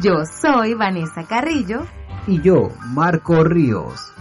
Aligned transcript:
Yo 0.00 0.24
soy 0.26 0.74
Vanessa 0.74 1.24
Carrillo. 1.24 1.86
Y 2.26 2.40
yo, 2.40 2.70
Marco 2.88 3.44
Ríos. 3.44 4.12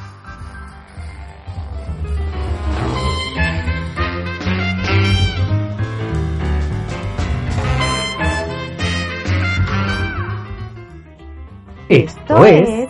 Esto 11.90 12.46
es 12.46 12.90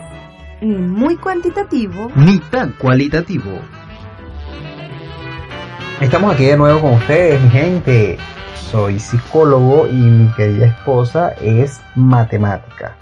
ni 0.61 0.77
muy 0.77 1.17
cuantitativo 1.17 2.11
ni 2.15 2.39
tan 2.39 2.71
cualitativo. 2.73 3.59
Estamos 6.01 6.33
aquí 6.33 6.45
de 6.45 6.57
nuevo 6.57 6.81
con 6.81 6.93
ustedes, 6.93 7.41
mi 7.41 7.49
gente. 7.49 8.17
Soy 8.73 8.97
psicólogo 8.97 9.85
y 9.85 9.93
mi 9.93 10.33
querida 10.33 10.65
esposa 10.65 11.29
es 11.39 11.79
matemática. 11.93 12.95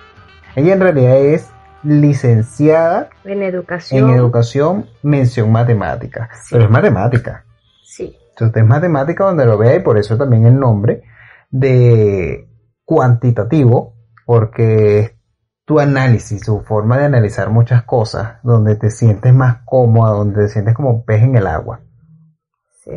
Ella 0.54 0.74
en 0.74 0.82
realidad 0.82 1.16
es 1.16 1.50
licenciada 1.82 3.08
en 3.24 3.42
educación. 3.42 4.10
en 4.10 4.16
educación, 4.18 4.90
mención 5.02 5.50
matemática. 5.50 6.30
Pero 6.50 6.66
es 6.66 6.70
matemática. 6.70 7.46
Sí. 7.86 8.18
Entonces 8.32 8.64
es 8.64 8.68
matemática 8.68 9.24
donde 9.24 9.46
lo 9.46 9.58
vea 9.58 9.74
y 9.78 9.80
por 9.80 9.98
eso 9.98 10.18
también 10.18 10.46
el 10.46 10.60
nombre 10.60 11.04
de 11.50 12.50
cuantitativo, 12.84 13.96
porque 14.26 15.00
es 15.00 15.16
tu 15.64 15.80
análisis, 15.80 16.44
tu 16.44 16.60
forma 16.60 16.98
de 16.98 17.06
analizar 17.06 17.50
muchas 17.50 17.84
cosas, 17.84 18.40
donde 18.44 18.76
te 18.76 18.90
sientes 18.90 19.34
más 19.34 19.60
cómoda, 19.64 20.12
donde 20.12 20.42
te 20.42 20.48
sientes 20.50 20.76
como 20.76 21.06
pez 21.06 21.24
en 21.24 21.38
el 21.38 21.48
agua. 21.48 21.80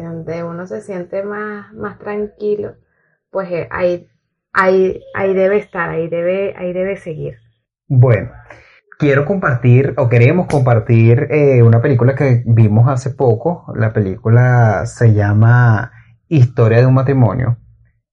Donde 0.03 0.43
uno 0.43 0.67
se 0.67 0.81
siente 0.81 1.23
más, 1.23 1.73
más 1.75 1.99
tranquilo, 1.99 2.77
pues 3.31 3.51
eh, 3.51 3.69
ahí, 3.71 4.09
ahí, 4.53 5.01
ahí 5.15 5.35
debe 5.35 5.59
estar, 5.59 5.91
ahí 5.91 6.09
debe, 6.09 6.55
ahí 6.57 6.73
debe 6.73 6.97
seguir. 6.97 7.37
Bueno, 7.87 8.31
quiero 8.99 9.25
compartir 9.25 9.95
o 9.97 10.09
queremos 10.09 10.47
compartir 10.47 11.29
eh, 11.31 11.63
una 11.63 11.81
película 11.83 12.15
que 12.15 12.43
vimos 12.47 12.89
hace 12.89 13.11
poco. 13.11 13.73
La 13.77 13.93
película 13.93 14.87
se 14.87 15.13
llama 15.15 15.93
Historia 16.29 16.79
de 16.79 16.87
un 16.87 16.95
matrimonio. 16.95 17.59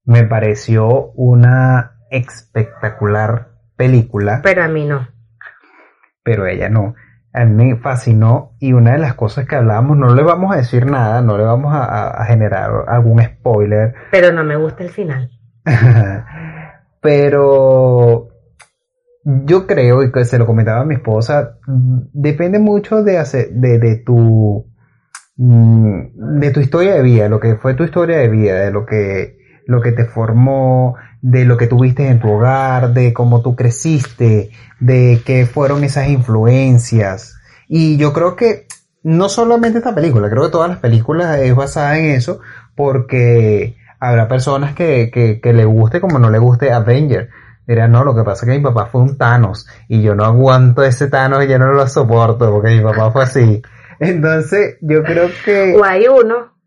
Me 0.03 0.23
pareció 0.25 1.11
una 1.13 1.97
espectacular 2.09 3.51
película, 3.77 4.41
Pero 4.43 4.63
a 4.63 4.67
mí 4.67 4.85
no. 4.85 5.07
pero 6.23 6.45
ella 6.45 6.69
no. 6.69 6.93
A 7.33 7.45
mí 7.45 7.65
me 7.65 7.75
fascinó 7.77 8.51
y 8.59 8.73
una 8.73 8.93
de 8.93 8.97
las 8.97 9.13
cosas 9.13 9.47
que 9.47 9.55
hablábamos, 9.55 9.97
no 9.97 10.13
le 10.13 10.23
vamos 10.23 10.53
a 10.53 10.57
decir 10.57 10.85
nada, 10.85 11.21
no 11.21 11.37
le 11.37 11.43
vamos 11.43 11.71
a, 11.73 12.25
generar 12.25 12.71
algún 12.87 13.21
spoiler, 13.21 13.93
Pero 14.11 14.31
no 14.31 14.43
me 14.43 14.57
gusta 14.57 14.83
el 14.83 14.89
final. 14.89 15.29
pero 17.01 18.27
yo 19.23 19.67
creo, 19.67 20.03
y 20.03 20.11
que 20.11 20.25
se 20.25 20.37
lo 20.37 20.45
comentaba 20.45 20.81
a 20.81 20.85
mi 20.85 20.95
esposa, 20.95 21.57
depende 22.13 22.59
mucho 22.59 23.03
de, 23.03 23.17
hacer, 23.17 23.51
de, 23.51 23.79
de 23.79 23.97
tu 23.97 24.65
mm, 25.37 26.39
de 26.39 26.51
tu 26.51 26.59
historia 26.59 26.95
de 26.95 27.01
vida, 27.01 27.29
lo 27.29 27.39
que 27.39 27.55
fue 27.55 27.75
tu 27.75 27.83
historia 27.83 28.17
de 28.17 28.29
vida, 28.29 28.59
de 28.59 28.71
lo 28.71 28.85
que, 28.85 29.37
lo 29.67 29.81
que 29.81 29.91
te 29.91 30.05
formó, 30.05 30.95
de 31.21 31.45
lo 31.45 31.57
que 31.57 31.67
tuviste 31.67 32.07
en 32.07 32.19
tu 32.19 32.31
hogar, 32.31 32.93
de 32.93 33.13
cómo 33.13 33.41
tú 33.41 33.55
creciste, 33.55 34.51
de 34.79 35.21
qué 35.25 35.45
fueron 35.45 35.83
esas 35.83 36.09
influencias. 36.09 37.35
Y 37.67 37.97
yo 37.97 38.11
creo 38.11 38.35
que 38.35 38.67
no 39.03 39.29
solamente 39.29 39.77
esta 39.79 39.95
película, 39.95 40.29
creo 40.29 40.43
que 40.43 40.51
todas 40.51 40.69
las 40.69 40.79
películas 40.79 41.39
es 41.39 41.55
basada 41.55 41.97
en 41.97 42.11
eso, 42.11 42.39
porque 42.75 43.77
habrá 43.99 44.27
personas 44.27 44.73
que, 44.73 45.11
que, 45.13 45.39
que 45.39 45.53
le 45.53 45.65
guste 45.65 46.01
como 46.01 46.19
no 46.19 46.29
le 46.29 46.39
guste 46.39 46.71
Avenger. 46.71 47.29
Dirán, 47.67 47.91
no, 47.91 48.03
lo 48.03 48.15
que 48.15 48.23
pasa 48.23 48.45
es 48.45 48.51
que 48.51 48.57
mi 48.57 48.63
papá 48.63 48.87
fue 48.87 49.01
un 49.01 49.17
Thanos 49.17 49.67
y 49.87 50.01
yo 50.01 50.15
no 50.15 50.25
aguanto 50.25 50.83
ese 50.83 51.07
Thanos 51.07 51.45
y 51.45 51.47
yo 51.47 51.59
no 51.59 51.71
lo 51.71 51.87
soporto 51.87 52.51
porque 52.51 52.75
mi 52.75 52.81
papá 52.81 53.11
fue 53.11 53.23
así. 53.23 53.61
Entonces, 53.99 54.77
yo 54.81 55.03
creo 55.03 55.29
que... 55.45 55.75
O 55.77 55.83
hay 55.85 56.07
uno 56.07 56.57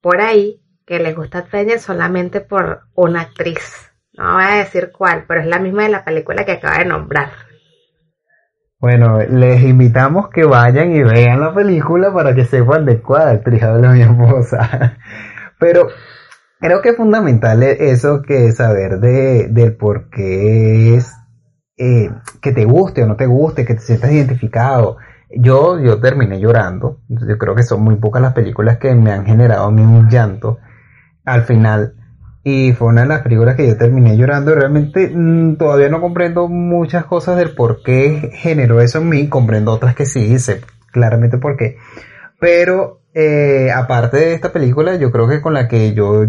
por 0.00 0.20
ahí 0.20 0.62
que 0.86 1.00
le 1.00 1.12
gusta 1.14 1.40
Avenger 1.40 1.80
solamente 1.80 2.40
por 2.40 2.82
una 2.94 3.22
actriz. 3.22 3.90
No 4.16 4.34
voy 4.34 4.44
a 4.44 4.56
decir 4.56 4.92
cuál, 4.96 5.24
pero 5.28 5.40
es 5.40 5.46
la 5.46 5.58
misma 5.58 5.82
de 5.82 5.90
la 5.90 6.04
película 6.04 6.44
que 6.44 6.52
acaba 6.52 6.78
de 6.78 6.86
nombrar. 6.86 7.30
Bueno, 8.78 9.18
les 9.18 9.62
invitamos 9.62 10.28
que 10.28 10.44
vayan 10.44 10.92
y 10.92 11.02
vean 11.02 11.40
la 11.40 11.54
película 11.54 12.12
para 12.12 12.34
que 12.34 12.44
sepan 12.44 12.84
de 12.84 13.00
cuál 13.00 13.28
actriz 13.28 13.62
habla 13.62 13.92
mi 13.92 14.02
esposa. 14.02 14.98
Pero 15.58 15.88
creo 16.60 16.82
que 16.82 16.90
es 16.90 16.96
fundamental 16.96 17.62
eso 17.62 18.20
que 18.20 18.52
saber 18.52 19.00
de, 19.00 19.48
del 19.48 19.76
por 19.76 20.10
qué 20.10 20.94
es 20.94 21.10
eh, 21.78 22.10
que 22.42 22.52
te 22.52 22.64
guste 22.64 23.02
o 23.02 23.06
no 23.06 23.16
te 23.16 23.26
guste, 23.26 23.64
que 23.64 23.74
te 23.74 23.80
sientas 23.80 24.12
identificado. 24.12 24.98
Yo, 25.30 25.80
yo 25.80 25.98
terminé 25.98 26.38
llorando. 26.38 27.00
Yo 27.08 27.38
creo 27.38 27.54
que 27.54 27.62
son 27.62 27.82
muy 27.82 27.96
pocas 27.96 28.20
las 28.20 28.34
películas 28.34 28.76
que 28.78 28.94
me 28.94 29.10
han 29.10 29.24
generado 29.24 29.66
a 29.66 29.70
mí 29.70 29.82
un 29.82 30.08
llanto 30.08 30.58
al 31.24 31.42
final. 31.42 31.95
Y 32.48 32.74
fue 32.74 32.86
una 32.86 33.00
de 33.00 33.08
las 33.08 33.22
películas 33.22 33.56
que 33.56 33.66
yo 33.66 33.76
terminé 33.76 34.16
llorando. 34.16 34.54
Realmente 34.54 35.10
mm, 35.12 35.56
todavía 35.56 35.88
no 35.88 36.00
comprendo 36.00 36.46
muchas 36.46 37.04
cosas 37.04 37.36
del 37.36 37.56
por 37.56 37.82
qué 37.82 38.30
generó 38.34 38.80
eso 38.80 38.98
en 38.98 39.08
mí. 39.08 39.28
Comprendo 39.28 39.72
otras 39.72 39.96
que 39.96 40.06
sí, 40.06 40.38
sé 40.38 40.60
claramente 40.92 41.38
por 41.38 41.56
qué. 41.56 41.76
Pero 42.38 43.00
eh, 43.14 43.72
aparte 43.74 44.18
de 44.18 44.34
esta 44.34 44.52
película, 44.52 44.94
yo 44.94 45.10
creo 45.10 45.26
que 45.26 45.40
con 45.40 45.54
la 45.54 45.66
que 45.66 45.92
yo 45.92 46.26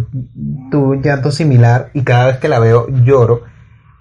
tuve 0.72 0.98
un 0.98 1.04
llanto 1.04 1.30
similar 1.30 1.92
y 1.94 2.04
cada 2.04 2.26
vez 2.26 2.38
que 2.38 2.50
la 2.50 2.58
veo 2.58 2.88
lloro, 2.90 3.44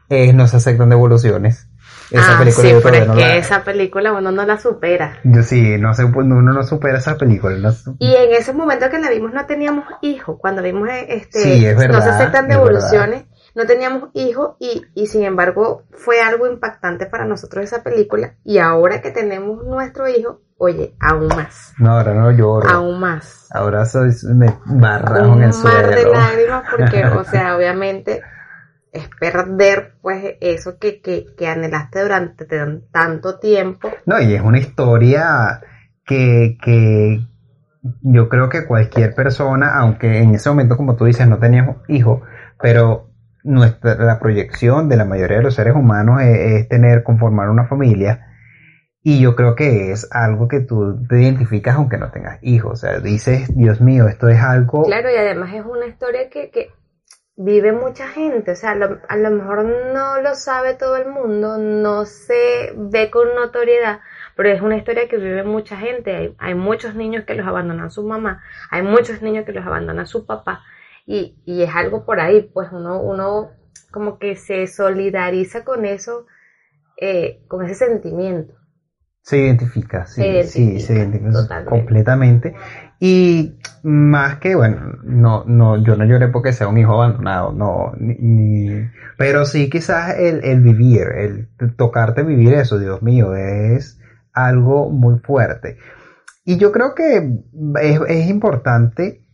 es 0.09 0.35
No 0.35 0.47
se 0.47 0.57
aceptan 0.57 0.89
devoluciones. 0.89 1.66
Esa 2.11 2.37
ah, 2.37 2.39
película 2.39 2.67
sí, 2.69 2.73
yo 2.75 2.81
pero 2.83 2.97
es 2.97 3.07
no 3.09 3.15
que 3.15 3.21
la- 3.21 3.37
esa 3.37 3.65
película 3.65 4.13
uno 4.13 4.31
no 4.31 4.45
la 4.47 4.59
supera. 4.59 5.19
Yo 5.25 5.43
sí, 5.43 5.77
no 5.79 5.93
sé, 5.95 6.07
pues, 6.07 6.27
uno 6.27 6.53
no 6.53 6.63
supera 6.63 6.99
esa 6.99 7.17
película. 7.17 7.57
no 7.57 7.73
Y 7.99 8.15
en 8.15 8.33
ese 8.33 8.53
momento 8.53 8.89
que 8.91 8.99
la 8.99 9.11
vimos 9.11 9.33
no 9.33 9.45
teníamos 9.47 9.85
hijos. 10.03 10.37
Cuando 10.41 10.63
vimos 10.63 10.89
eh, 10.89 11.07
este, 11.09 11.41
Sí, 11.41 11.67
es 11.67 11.75
no 11.75 11.81
se 11.81 11.89
verdad, 11.89 12.09
aceptan 12.11 12.45
es 12.45 12.51
devoluciones, 12.57 13.25
no 13.55 13.65
teníamos 13.67 14.11
hijos 14.15 14.57
y, 14.61 14.85
y 14.95 15.07
sin 15.07 15.25
embargo 15.25 15.83
fue 15.91 16.21
algo 16.21 16.47
impactante 16.47 17.07
para 17.07 17.25
nosotros 17.25 17.65
esa 17.65 17.83
película. 17.83 18.35
Y 18.45 18.59
ahora 18.59 19.01
que 19.01 19.11
tenemos 19.11 19.65
nuestro 19.65 20.07
hijo, 20.09 20.43
oye, 20.59 20.95
aún 21.01 21.29
más, 21.29 21.73
No, 21.79 21.93
ahora 21.99 22.15
no 22.15 22.31
lloro. 22.31 22.69
aún 22.69 23.01
más. 23.01 23.49
Ahora 23.51 23.85
soy, 23.87 24.11
me 24.35 24.59
barrajo 24.67 25.25
en 25.27 25.31
Un 25.33 25.43
el 25.45 25.55
mar 25.63 25.89
de 25.89 26.03
suelo. 26.03 26.13
lágrimas 26.13 26.63
porque, 26.71 27.05
o 27.17 27.25
sea, 27.25 27.57
obviamente 27.57 28.23
es 28.93 29.09
perder 29.21 29.95
pues 30.01 30.37
eso 30.41 30.79
que, 30.79 31.01
que, 31.01 31.27
que 31.37 31.49
anhelaste 31.49 32.03
durante 32.03 32.45
tan- 32.47 32.83
tanto 32.91 33.39
tiempo. 33.39 33.91
No, 34.07 34.21
y 34.21 34.35
es 34.35 34.41
una 34.43 34.59
historia 34.59 35.61
que, 36.05 36.57
que 36.63 37.21
yo 38.03 38.29
creo 38.29 38.49
que 38.49 38.67
cualquier 38.67 39.15
persona, 39.15 39.77
aunque 39.77 40.19
en 40.19 40.35
ese 40.35 40.49
momento, 40.49 40.77
como 40.77 40.97
tú 40.97 41.05
dices, 41.05 41.29
no 41.29 41.39
teníamos 41.39 41.77
hijos, 41.89 42.23
pero 42.61 43.11
nuestra, 43.45 43.95
la 43.97 44.19
proyección 44.19 44.89
de 44.89 44.97
la 44.97 45.05
mayoría 45.05 45.39
de 45.39 45.43
los 45.45 45.55
seres 45.55 45.75
humanos 45.75 46.23
es, 46.23 46.39
es 46.63 46.69
tener, 46.69 47.03
conformar 47.03 47.51
una 47.51 47.67
familia. 47.67 48.27
Y 49.03 49.21
yo 49.21 49.37
creo 49.37 49.55
que 49.55 49.93
es 49.93 50.09
algo 50.11 50.49
que 50.49 50.61
tú 50.61 51.07
te 51.09 51.23
identificas 51.23 51.77
aunque 51.77 51.97
no 51.97 52.11
tengas 52.11 52.39
hijos. 52.43 52.73
O 52.73 52.77
sea, 52.77 52.99
dices, 52.99 53.57
Dios 53.57 53.81
mío, 53.81 54.09
esto 54.09 54.29
es 54.29 54.41
algo... 54.41 54.83
Claro, 54.85 55.09
y 55.11 55.15
además 55.17 55.55
es 55.55 55.65
una 55.65 55.87
historia 55.87 56.29
que, 56.29 56.51
que 56.51 56.71
vive 57.37 57.73
mucha 57.73 58.09
gente, 58.09 58.53
o 58.53 58.57
sea, 58.57 58.73
a 58.73 59.17
lo, 59.17 59.31
mejor 59.31 59.65
no 59.65 60.21
lo 60.23 60.35
sabe 60.35 60.75
todo 60.75 60.97
el 60.97 61.09
mundo, 61.09 61.59
no 61.59 62.07
se 62.07 62.73
ve 62.75 63.11
con 63.11 63.35
notoriedad, 63.35 64.01
pero 64.35 64.49
es 64.49 64.63
una 64.63 64.77
historia 64.77 65.09
que 65.09 65.19
vive 65.19 65.43
mucha 65.43 65.77
gente. 65.77 66.17
Hay, 66.17 66.35
hay 66.39 66.55
muchos 66.55 66.95
niños 66.95 67.25
que 67.25 67.35
los 67.35 67.47
abandonan 67.47 67.91
su 67.91 68.03
mamá, 68.03 68.43
hay 68.71 68.83
muchos 68.83 69.23
niños 69.23 69.45
que 69.45 69.53
los 69.53 69.67
abandona 69.67 70.07
su 70.07 70.27
papá, 70.27 70.65
y, 71.07 71.37
y 71.45 71.63
es 71.63 71.75
algo 71.75 72.05
por 72.07 72.21
ahí, 72.21 72.43
pues 72.43 72.69
uno, 72.73 73.01
uno 73.01 73.51
como 73.91 74.19
que 74.19 74.37
se 74.37 74.67
solidariza 74.67 75.65
con 75.65 75.85
eso, 75.85 76.27
eh, 76.97 77.43
con 77.49 77.65
ese 77.65 77.87
sentimiento. 77.87 78.55
Se 79.27 79.39
identifica, 79.39 80.07
sí, 80.07 80.23
Se 80.23 80.45
sí, 80.45 80.63
identifica, 80.63 80.87
se 80.87 80.95
identifica 80.95 81.65
completamente. 81.65 82.55
Y 83.01 83.59
más 83.83 84.37
que, 84.37 84.55
bueno, 84.55 84.93
no, 85.03 85.43
no, 85.47 85.83
yo 85.83 85.97
no 85.97 86.05
lloré 86.05 86.29
porque 86.29 86.53
sea 86.53 86.69
un 86.69 86.79
hijo 86.79 86.93
abandonado, 86.95 87.53
no, 87.53 87.93
ni, 87.99 88.15
ni- 88.15 88.89
pero 89.19 89.45
sí 89.45 89.69
quizás 89.69 90.15
el, 90.17 90.45
el 90.45 90.61
vivir, 90.61 91.09
el 91.17 91.49
tocarte 91.77 92.23
vivir 92.23 92.55
eso, 92.55 92.79
Dios 92.79 93.03
mío, 93.03 93.35
es 93.35 94.01
algo 94.33 94.91
muy 94.91 95.19
fuerte. 95.19 95.77
Y 96.45 96.57
yo 96.59 96.71
creo 96.71 96.95
que 96.95 97.17
es, 97.83 98.01
es 98.09 98.31
importante 98.31 99.27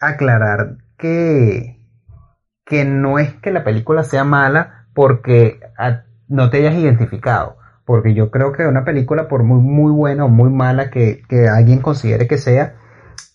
aclarar 0.00 0.76
que, 0.96 1.80
que 2.64 2.84
no 2.84 3.18
es 3.18 3.34
que 3.34 3.50
la 3.50 3.64
película 3.64 4.04
sea 4.04 4.22
mala 4.22 4.86
porque 4.94 5.60
a- 5.76 6.04
no 6.28 6.50
te 6.50 6.58
hayas 6.58 6.74
identificado. 6.76 7.57
Porque 7.88 8.12
yo 8.12 8.30
creo 8.30 8.52
que 8.52 8.66
una 8.66 8.84
película, 8.84 9.28
por 9.28 9.44
muy, 9.44 9.62
muy 9.62 9.90
buena 9.90 10.26
o 10.26 10.28
muy 10.28 10.50
mala 10.50 10.90
que, 10.90 11.22
que 11.26 11.48
alguien 11.48 11.80
considere 11.80 12.28
que 12.28 12.36
sea, 12.36 12.76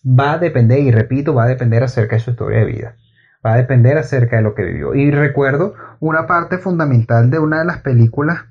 va 0.05 0.33
a 0.33 0.38
depender, 0.38 0.77
y 0.77 0.91
repito, 0.91 1.33
va 1.33 1.45
a 1.45 1.47
depender 1.47 1.81
acerca 1.81 2.17
de 2.17 2.19
su 2.19 2.29
historia 2.29 2.59
de 2.59 2.65
vida. 2.65 2.95
Va 3.44 3.53
a 3.53 3.57
depender 3.57 3.97
acerca 3.97 4.35
de 4.35 4.44
lo 4.44 4.53
que 4.53 4.63
vivió. 4.63 4.94
Y 4.94 5.09
recuerdo 5.09 5.73
una 6.00 6.27
parte 6.27 6.59
fundamental 6.59 7.31
de 7.31 7.39
una 7.39 7.61
de 7.61 7.65
las 7.65 7.79
películas 7.79 8.45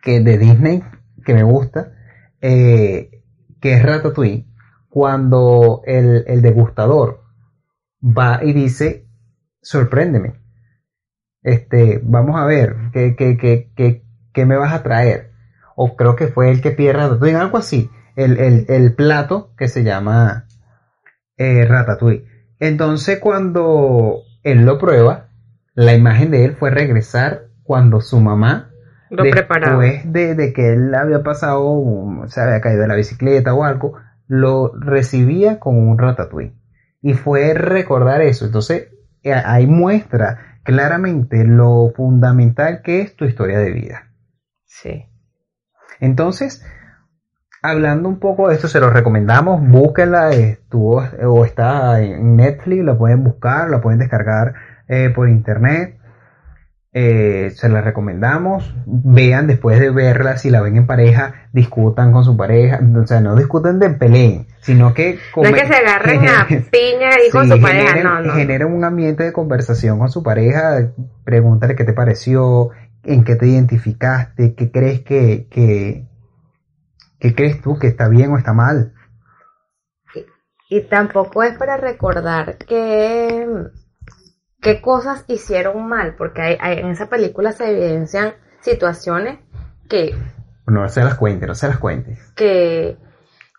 que 0.00 0.20
de 0.20 0.38
Disney 0.38 0.82
que 1.26 1.34
me 1.34 1.42
gusta, 1.42 1.92
eh, 2.40 3.22
que 3.60 3.74
es 3.74 3.82
Ratatouille, 3.82 4.46
cuando 4.88 5.82
el, 5.84 6.24
el 6.26 6.40
degustador 6.40 7.20
va 8.02 8.42
y 8.42 8.54
dice, 8.54 9.06
sorpréndeme, 9.60 10.40
este, 11.42 12.00
vamos 12.02 12.40
a 12.40 12.46
ver, 12.46 12.76
¿qué, 12.92 13.14
qué, 13.14 13.36
qué, 13.36 14.01
qué, 14.32 14.46
me 14.46 14.56
vas 14.56 14.72
a 14.72 14.82
traer? 14.82 15.30
O 15.76 15.96
creo 15.96 16.16
que 16.16 16.28
fue 16.28 16.50
el 16.50 16.60
que 16.60 16.70
pierde 16.70 17.02
Ratatouille, 17.02 17.36
algo 17.36 17.58
así, 17.58 17.90
el, 18.16 18.38
el, 18.38 18.66
el 18.68 18.94
plato 18.94 19.52
que 19.56 19.68
se 19.68 19.84
llama 19.84 20.46
eh, 21.36 21.64
Ratatouille. 21.66 22.24
Entonces 22.58 23.18
cuando 23.18 24.18
él 24.42 24.64
lo 24.64 24.78
prueba, 24.78 25.28
la 25.74 25.94
imagen 25.94 26.30
de 26.30 26.44
él 26.44 26.56
fue 26.56 26.70
regresar 26.70 27.46
cuando 27.62 28.00
su 28.00 28.20
mamá 28.20 28.70
Lo 29.10 29.24
preparaba. 29.24 29.82
después 29.82 30.12
de, 30.12 30.34
de 30.34 30.52
que 30.52 30.74
él 30.74 30.94
había 30.94 31.22
pasado, 31.22 31.82
se 32.26 32.40
había 32.40 32.60
caído 32.60 32.82
de 32.82 32.88
la 32.88 32.94
bicicleta 32.94 33.54
o 33.54 33.64
algo, 33.64 33.94
lo 34.26 34.72
recibía 34.78 35.58
con 35.58 35.76
un 35.76 35.98
ratatouille. 35.98 36.54
Y 37.00 37.14
fue 37.14 37.54
recordar 37.54 38.20
eso. 38.22 38.44
Entonces, 38.44 38.88
eh, 39.22 39.32
ahí 39.32 39.66
muestra 39.66 40.58
claramente 40.62 41.44
lo 41.44 41.92
fundamental 41.94 42.82
que 42.82 43.00
es 43.00 43.16
tu 43.16 43.24
historia 43.24 43.58
de 43.58 43.72
vida. 43.72 44.11
Sí. 44.72 45.04
Entonces, 46.00 46.64
hablando 47.60 48.08
un 48.08 48.18
poco 48.18 48.48
de 48.48 48.54
esto, 48.54 48.68
se 48.68 48.80
los 48.80 48.92
recomendamos, 48.92 49.60
búsquenla, 49.68 50.30
estuvo 50.30 51.04
o 51.24 51.44
está 51.44 52.00
en 52.00 52.36
Netflix, 52.36 52.84
la 52.84 52.96
pueden 52.96 53.22
buscar, 53.22 53.68
la 53.68 53.80
pueden 53.80 53.98
descargar 53.98 54.54
eh, 54.88 55.10
por 55.14 55.28
internet. 55.28 55.98
Eh, 56.94 57.50
se 57.54 57.70
la 57.70 57.80
recomendamos. 57.80 58.74
Vean 58.86 59.46
después 59.46 59.78
de 59.80 59.90
verla, 59.90 60.36
si 60.36 60.50
la 60.50 60.60
ven 60.60 60.76
en 60.76 60.86
pareja, 60.86 61.48
discutan 61.52 62.12
con 62.12 62.24
su 62.24 62.36
pareja. 62.36 62.80
O 62.96 63.06
sea, 63.06 63.20
no 63.20 63.34
discuten 63.36 63.78
de 63.78 63.90
peleen, 63.90 64.46
sino 64.60 64.92
que. 64.92 65.18
No 65.36 65.44
es 65.44 65.52
que 65.52 65.66
se 65.66 65.74
agarren 65.74 66.28
a 66.28 66.46
piña 66.48 67.10
y 67.26 67.30
con 67.30 67.48
su 67.48 67.60
pareja, 67.60 68.02
no, 68.02 68.22
no. 68.22 68.34
generen 68.34 68.72
un 68.72 68.84
ambiente 68.84 69.24
de 69.24 69.32
conversación 69.32 69.98
con 69.98 70.10
su 70.10 70.22
pareja, 70.22 70.92
pregúntale 71.24 71.76
qué 71.76 71.84
te 71.84 71.94
pareció, 71.94 72.70
en 73.04 73.24
qué 73.24 73.36
te 73.36 73.46
identificaste, 73.46 74.54
qué 74.54 74.70
crees 74.70 75.00
que, 75.02 75.46
que, 75.50 76.06
qué 77.18 77.34
crees 77.34 77.60
tú 77.60 77.78
que 77.78 77.86
está 77.88 78.08
bien 78.08 78.30
o 78.32 78.38
está 78.38 78.52
mal. 78.52 78.94
Y 80.68 80.80
tampoco 80.82 81.42
es 81.42 81.56
para 81.58 81.76
recordar 81.76 82.56
que 82.58 83.46
qué 84.60 84.80
cosas 84.80 85.24
hicieron 85.28 85.86
mal, 85.86 86.14
porque 86.16 86.40
hay, 86.42 86.56
hay- 86.60 86.78
en 86.78 86.86
esa 86.86 87.08
película 87.08 87.52
se 87.52 87.70
evidencian 87.70 88.34
situaciones 88.60 89.38
que, 89.88 90.14
No 90.66 90.88
se 90.88 91.02
las 91.04 91.16
cuente, 91.16 91.46
no 91.46 91.54
se 91.54 91.68
las 91.68 91.78
cuente. 91.78 92.16
que, 92.36 92.96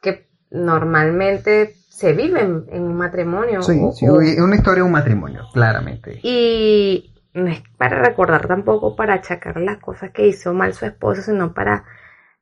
que 0.01 0.27
normalmente 0.49 1.73
se 1.89 2.13
viven 2.13 2.65
en 2.69 2.83
un 2.83 2.95
matrimonio. 2.95 3.61
Sí, 3.61 3.79
o- 3.79 3.91
sí, 3.91 4.07
una 4.07 4.55
historia 4.55 4.81
de 4.81 4.87
un 4.87 4.91
matrimonio, 4.93 5.47
claramente. 5.53 6.19
y 6.23 7.12
no 7.33 7.47
es 7.47 7.63
para 7.77 8.01
recordar 8.01 8.47
tampoco, 8.47 8.95
para 8.95 9.15
achacar 9.15 9.57
las 9.57 9.77
cosas 9.77 10.11
que 10.11 10.27
hizo 10.27 10.53
mal 10.53 10.73
su 10.73 10.85
esposo, 10.85 11.21
sino 11.21 11.53
para 11.53 11.85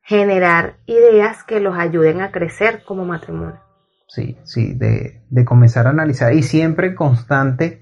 generar 0.03 0.75
ideas 0.85 1.43
que 1.43 1.59
los 1.59 1.77
ayuden 1.77 2.21
a 2.21 2.31
crecer 2.31 2.83
como 2.85 3.05
matrimonio. 3.05 3.59
Sí, 4.07 4.37
sí, 4.43 4.73
de, 4.73 5.21
de 5.29 5.45
comenzar 5.45 5.87
a 5.87 5.91
analizar 5.91 6.33
y 6.33 6.43
siempre 6.43 6.87
en 6.87 6.95
constante 6.95 7.81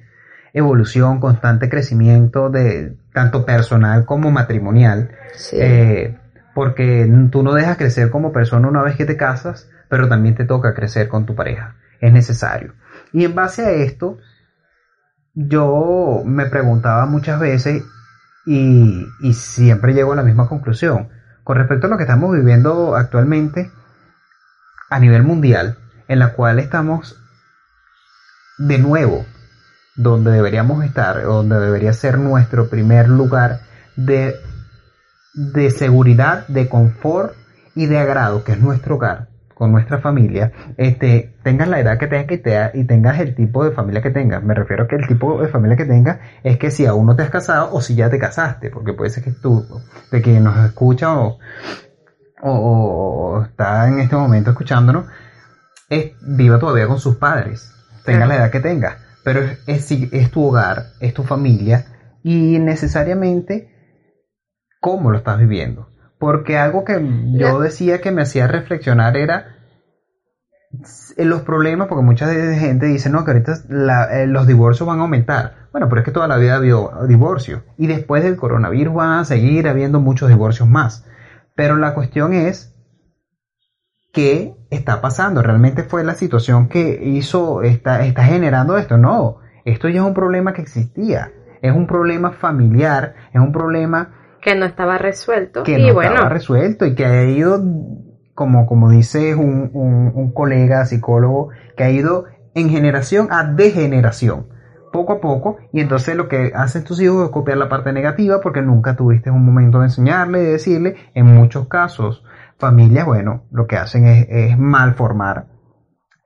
evolución, 0.53 1.19
constante 1.19 1.69
crecimiento 1.69 2.49
de 2.49 2.95
tanto 3.13 3.45
personal 3.45 4.05
como 4.05 4.31
matrimonial. 4.31 5.11
Sí. 5.33 5.57
Eh, 5.59 6.17
porque 6.53 7.09
tú 7.31 7.43
no 7.43 7.53
dejas 7.53 7.77
crecer 7.77 8.09
como 8.09 8.31
persona 8.31 8.67
una 8.67 8.83
vez 8.83 8.95
que 8.95 9.05
te 9.05 9.17
casas, 9.17 9.69
pero 9.87 10.07
también 10.07 10.35
te 10.35 10.45
toca 10.45 10.73
crecer 10.73 11.07
con 11.07 11.25
tu 11.25 11.35
pareja. 11.35 11.75
Es 12.01 12.11
necesario. 12.11 12.73
Y 13.13 13.25
en 13.25 13.35
base 13.35 13.65
a 13.65 13.71
esto, 13.71 14.17
yo 15.47 16.21
me 16.25 16.45
preguntaba 16.45 17.05
muchas 17.05 17.39
veces 17.39 17.83
y, 18.45 19.05
y 19.21 19.33
siempre 19.33 19.93
llego 19.93 20.13
a 20.13 20.17
la 20.17 20.23
misma 20.23 20.47
conclusión. 20.47 21.09
Con 21.43 21.57
respecto 21.57 21.87
a 21.87 21.89
lo 21.89 21.97
que 21.97 22.03
estamos 22.03 22.35
viviendo 22.35 22.95
actualmente 22.95 23.71
a 24.89 24.99
nivel 24.99 25.23
mundial, 25.23 25.77
en 26.07 26.19
la 26.19 26.33
cual 26.33 26.59
estamos 26.59 27.15
de 28.57 28.77
nuevo 28.79 29.25
donde 29.95 30.31
deberíamos 30.31 30.83
estar, 30.83 31.23
donde 31.23 31.59
debería 31.59 31.93
ser 31.93 32.17
nuestro 32.17 32.69
primer 32.69 33.07
lugar 33.07 33.61
de 33.95 34.35
de 35.33 35.71
seguridad, 35.71 36.47
de 36.47 36.67
confort 36.67 37.33
y 37.75 37.85
de 37.85 37.99
agrado, 37.99 38.43
que 38.43 38.53
es 38.53 38.59
nuestro 38.59 38.95
hogar, 38.95 39.28
con 39.59 39.73
nuestra 39.73 39.97
familia, 39.99 40.53
este, 40.77 41.33
tengas 41.43 41.67
la 41.67 41.81
edad 41.81 41.97
que 41.99 42.07
tengas 42.07 42.31
y, 42.31 42.37
te- 42.37 42.71
y 42.73 42.85
tengas 42.85 43.19
el 43.19 43.35
tipo 43.35 43.65
de 43.65 43.71
familia 43.71 44.01
que 44.01 44.09
tengas. 44.09 44.41
Me 44.41 44.53
refiero 44.53 44.83
a 44.83 44.87
que 44.87 44.95
el 44.95 45.05
tipo 45.05 45.41
de 45.41 45.49
familia 45.49 45.75
que 45.75 45.83
tengas 45.85 46.17
es 46.43 46.57
que 46.57 46.71
si 46.71 46.85
aún 46.85 47.05
no 47.05 47.15
te 47.17 47.23
has 47.23 47.29
casado 47.29 47.69
o 47.73 47.81
si 47.81 47.93
ya 47.95 48.09
te 48.09 48.17
casaste, 48.19 48.69
porque 48.69 48.93
puede 48.93 49.09
ser 49.09 49.21
que 49.25 49.31
tú, 49.33 49.65
de 50.11 50.21
quien 50.21 50.45
nos 50.45 50.57
escucha 50.65 51.13
o, 51.19 51.37
o- 52.41 52.51
o 53.37 53.43
está 53.43 53.87
en 53.89 53.99
este 53.99 54.15
momento 54.15 54.51
escuchándonos, 54.51 55.05
es, 55.89 56.13
viva 56.21 56.57
todavía 56.57 56.87
con 56.87 56.99
sus 56.99 57.17
padres, 57.17 57.69
tenga 58.05 58.25
la 58.27 58.35
edad 58.37 58.51
que 58.51 58.61
tenga, 58.61 58.95
pero 59.25 59.41
es, 59.41 59.59
es, 59.67 59.91
es 59.91 60.31
tu 60.31 60.45
hogar, 60.45 60.83
es 61.01 61.13
tu 61.13 61.23
familia 61.23 61.83
y 62.23 62.59
necesariamente 62.59 63.67
cómo 64.79 65.11
lo 65.11 65.17
estás 65.17 65.37
viviendo. 65.37 65.89
Porque 66.17 66.57
algo 66.57 66.83
que 66.83 66.99
yo 67.39 67.59
decía 67.61 68.01
que 68.01 68.11
me 68.11 68.21
hacía 68.21 68.45
reflexionar 68.47 69.15
era 69.15 69.58
los 71.17 71.41
problemas, 71.41 71.87
porque 71.87 72.03
mucha 72.03 72.27
gente 72.27 72.85
dice, 72.85 73.09
no, 73.09 73.25
que 73.25 73.31
ahorita 73.31 73.53
la- 73.69 74.21
eh, 74.21 74.27
los 74.27 74.45
divorcios 74.47 74.87
van 74.87 74.99
a 74.99 75.01
aumentar. 75.01 75.67
Bueno, 75.71 75.89
pero 75.89 76.01
es 76.01 76.05
que 76.05 76.11
toda 76.11 76.27
la 76.27 76.37
vida 76.37 76.53
ha 76.53 76.57
habido 76.57 76.91
divorcios. 77.07 77.61
Y 77.77 77.87
después 77.87 78.23
del 78.23 78.37
coronavirus 78.37 78.93
van 78.93 79.19
a 79.19 79.25
seguir 79.25 79.67
habiendo 79.67 79.99
muchos 79.99 80.29
divorcios 80.29 80.67
más. 80.69 81.05
Pero 81.55 81.75
la 81.77 81.93
cuestión 81.93 82.33
es, 82.33 82.75
¿qué 84.13 84.55
está 84.69 85.01
pasando? 85.01 85.41
¿Realmente 85.41 85.83
fue 85.83 86.03
la 86.03 86.13
situación 86.15 86.67
que 86.69 86.99
hizo, 87.03 87.61
está, 87.63 88.05
está 88.05 88.23
generando 88.23 88.77
esto? 88.77 88.97
No, 88.97 89.37
esto 89.65 89.89
ya 89.89 90.01
es 90.01 90.05
un 90.05 90.13
problema 90.13 90.53
que 90.53 90.61
existía. 90.61 91.31
Es 91.61 91.75
un 91.75 91.87
problema 91.87 92.31
familiar, 92.31 93.15
es 93.33 93.41
un 93.41 93.51
problema 93.51 94.15
que 94.41 94.55
no 94.55 94.65
estaba 94.65 94.97
resuelto. 94.97 95.63
que 95.63 95.77
y 95.77 95.87
no 95.87 95.93
bueno, 95.93 96.13
estaba 96.13 96.29
resuelto 96.29 96.85
y 96.85 96.95
que 96.95 97.05
ha 97.05 97.25
ido, 97.25 97.61
como, 98.39 98.65
como 98.67 98.89
dice 98.89 99.35
un, 99.35 99.69
un- 99.73 100.31
colega 100.31 100.85
psicólogo, 100.85 101.49
que 101.75 101.83
ha 101.83 101.89
ido 101.89 102.23
en 102.55 102.69
generación 102.69 103.27
a 103.31 103.43
degeneración, 103.43 104.47
poco 104.93 105.11
a 105.11 105.19
poco, 105.19 105.57
y 105.73 105.81
entonces 105.81 106.15
lo 106.15 106.29
que 106.29 106.53
hacen 106.55 106.85
tus 106.85 107.01
hijos 107.01 107.25
es 107.25 107.31
copiar 107.31 107.57
la 107.57 107.67
parte 107.67 107.91
negativa 107.91 108.39
porque 108.41 108.61
nunca 108.61 108.95
tuviste 108.95 109.29
un 109.29 109.43
momento 109.43 109.79
de 109.79 109.87
enseñarle, 109.87 110.39
de 110.39 110.51
decirle, 110.53 110.95
en 111.13 111.25
muchos 111.25 111.67
casos, 111.67 112.23
familias, 112.57 113.05
bueno, 113.05 113.43
lo 113.51 113.67
que 113.67 113.75
hacen 113.75 114.05
es 114.05 114.57
malformar 114.57 115.47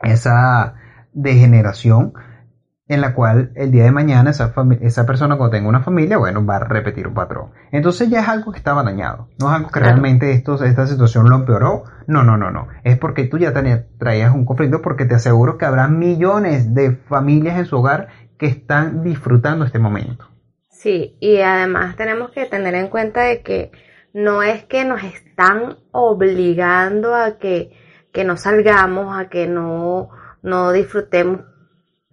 esa 0.03 0.75
degeneración 1.13 2.13
en 2.87 3.01
la 3.01 3.13
cual 3.15 3.51
el 3.55 3.71
día 3.71 3.83
de 3.85 3.91
mañana 3.91 4.31
esa, 4.31 4.53
esa 4.81 5.05
persona 5.05 5.37
cuando 5.37 5.51
tenga 5.55 5.69
una 5.69 5.81
familia, 5.83 6.17
bueno, 6.17 6.45
va 6.45 6.57
a 6.57 6.59
repetir 6.65 7.07
un 7.07 7.13
patrón. 7.13 7.51
Entonces 7.71 8.09
ya 8.09 8.19
es 8.21 8.27
algo 8.27 8.51
que 8.51 8.57
estaba 8.57 8.83
dañado. 8.83 9.29
No 9.39 9.49
es 9.49 9.55
algo 9.55 9.71
que 9.71 9.79
Claro. 9.79 9.85
realmente 9.85 10.31
esto, 10.33 10.61
esta 10.63 10.85
situación 10.87 11.29
lo 11.29 11.35
empeoró. 11.37 11.83
No, 12.07 12.23
no, 12.23 12.37
no, 12.37 12.51
no. 12.51 12.67
Es 12.83 12.97
porque 12.97 13.25
tú 13.25 13.37
ya 13.37 13.53
traías 13.97 14.33
un 14.35 14.45
conflicto 14.45 14.81
porque 14.81 15.05
te 15.05 15.15
aseguro 15.15 15.57
que 15.57 15.65
habrá 15.65 15.87
millones 15.87 16.73
de 16.73 16.95
familias 16.95 17.57
en 17.57 17.65
su 17.65 17.77
hogar 17.77 18.09
que 18.37 18.47
están 18.47 19.01
disfrutando 19.03 19.63
este 19.65 19.79
momento. 19.79 20.27
sí, 20.69 21.15
y 21.21 21.39
además 21.39 21.95
tenemos 21.95 22.31
que 22.31 22.45
tener 22.45 22.75
en 22.75 22.89
cuenta 22.89 23.21
de 23.21 23.41
que 23.41 23.71
no 24.13 24.43
es 24.43 24.65
que 24.65 24.83
nos 24.85 25.01
están 25.03 25.77
obligando 25.91 27.15
a 27.15 27.37
que, 27.37 27.71
que 28.11 28.23
no 28.25 28.35
salgamos, 28.37 29.17
a 29.17 29.29
que 29.29 29.47
no, 29.47 30.09
no 30.41 30.71
disfrutemos 30.73 31.41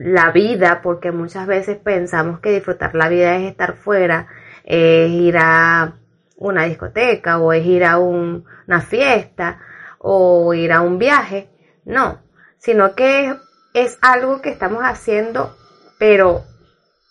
la 0.00 0.30
vida, 0.30 0.80
porque 0.83 1.12
muchas 1.12 1.47
veces 1.47 1.76
pensamos 1.76 2.40
que 2.40 2.52
disfrutar 2.52 2.95
la 2.95 3.11
vida 3.11 3.37
es 3.37 3.50
estar 3.50 3.76
fuera, 3.76 4.28
es 4.64 5.11
ir 5.11 5.37
a 5.38 5.99
una 6.37 6.64
discoteca 6.64 7.38
o 7.38 7.52
es 7.52 7.66
ir 7.66 7.85
a 7.85 7.99
una 7.99 8.80
fiesta 8.80 9.61
o 9.99 10.54
ir 10.54 10.73
a 10.73 10.80
un 10.80 10.99
viaje. 10.99 11.50
No, 11.85 12.23
sino 12.57 12.95
que 12.95 13.37
es 13.75 13.99
algo 14.00 14.40
que 14.40 14.49
estamos 14.49 14.83
haciendo, 14.85 15.54
pero 15.99 16.45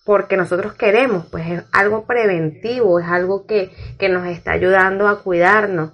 porque 0.04 0.36
nosotros 0.36 0.74
queremos, 0.74 1.28
pues 1.28 1.48
es 1.48 1.64
algo 1.72 2.08
preventivo, 2.08 3.00
es 3.00 3.06
algo 3.06 3.46
que, 3.46 3.72
que 4.00 4.10
nos 4.10 4.26
está 4.26 4.54
ayudando 4.54 5.08
a 5.08 5.22
cuidarnos. 5.22 5.92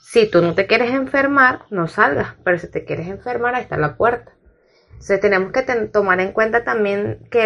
Si 0.00 0.30
tú 0.30 0.42
no 0.42 0.54
te 0.54 0.68
quieres 0.68 0.92
enfermar, 0.92 1.62
no 1.70 1.88
salgas, 1.88 2.36
pero 2.44 2.56
si 2.56 2.70
te 2.70 2.84
quieres 2.84 3.08
enfermar, 3.08 3.56
ahí 3.56 3.62
está 3.62 3.76
la 3.76 3.96
puerta. 3.96 4.35
Entonces 4.96 5.20
tenemos 5.20 5.52
que 5.52 5.62
tomar 5.92 6.20
en 6.20 6.32
cuenta 6.32 6.64
también 6.64 7.28
que 7.30 7.44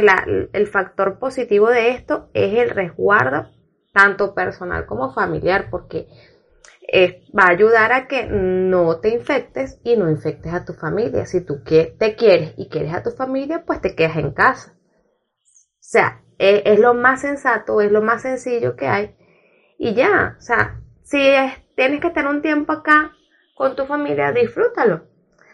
el 0.53 0.67
factor 0.67 1.19
positivo 1.19 1.69
de 1.69 1.91
esto 1.91 2.31
es 2.33 2.59
el 2.59 2.71
resguardo, 2.71 3.51
tanto 3.93 4.35
personal 4.35 4.87
como 4.87 5.13
familiar, 5.13 5.69
porque 5.71 6.07
va 7.37 7.45
a 7.45 7.53
ayudar 7.53 7.93
a 7.93 8.09
que 8.09 8.27
no 8.27 9.01
te 9.01 9.11
infectes 9.11 9.81
y 9.85 9.97
no 9.97 10.11
infectes 10.11 10.53
a 10.53 10.65
tu 10.65 10.73
familia. 10.73 11.27
Si 11.27 11.41
tú 11.45 11.63
te 11.65 12.17
quieres 12.17 12.55
y 12.57 12.69
quieres 12.69 12.95
a 12.95 13.03
tu 13.03 13.11
familia, 13.11 13.65
pues 13.65 13.81
te 13.81 13.95
quedas 13.95 14.17
en 14.17 14.33
casa. 14.33 14.73
O 14.73 15.83
sea, 15.93 16.23
e, 16.39 16.63
es, 16.65 16.79
lo 16.79 16.95
más 16.95 17.21
sensato, 17.21 17.81
es 17.81 17.93
lo 17.93 18.01
más 18.01 18.23
sencillo 18.23 18.77
que 18.77 18.87
hay. 18.87 19.17
Y 19.79 19.95
ya, 19.95 20.37
o 20.39 20.41
sea, 20.41 20.81
si 21.03 21.19
tienes 21.77 22.01
que 22.01 22.09
estar 22.09 22.27
un 22.27 22.43
tiempo 22.43 22.73
acá 22.73 23.13
con 23.55 23.77
tu 23.77 23.87
familia, 23.87 24.33
disfrútalo. 24.33 25.10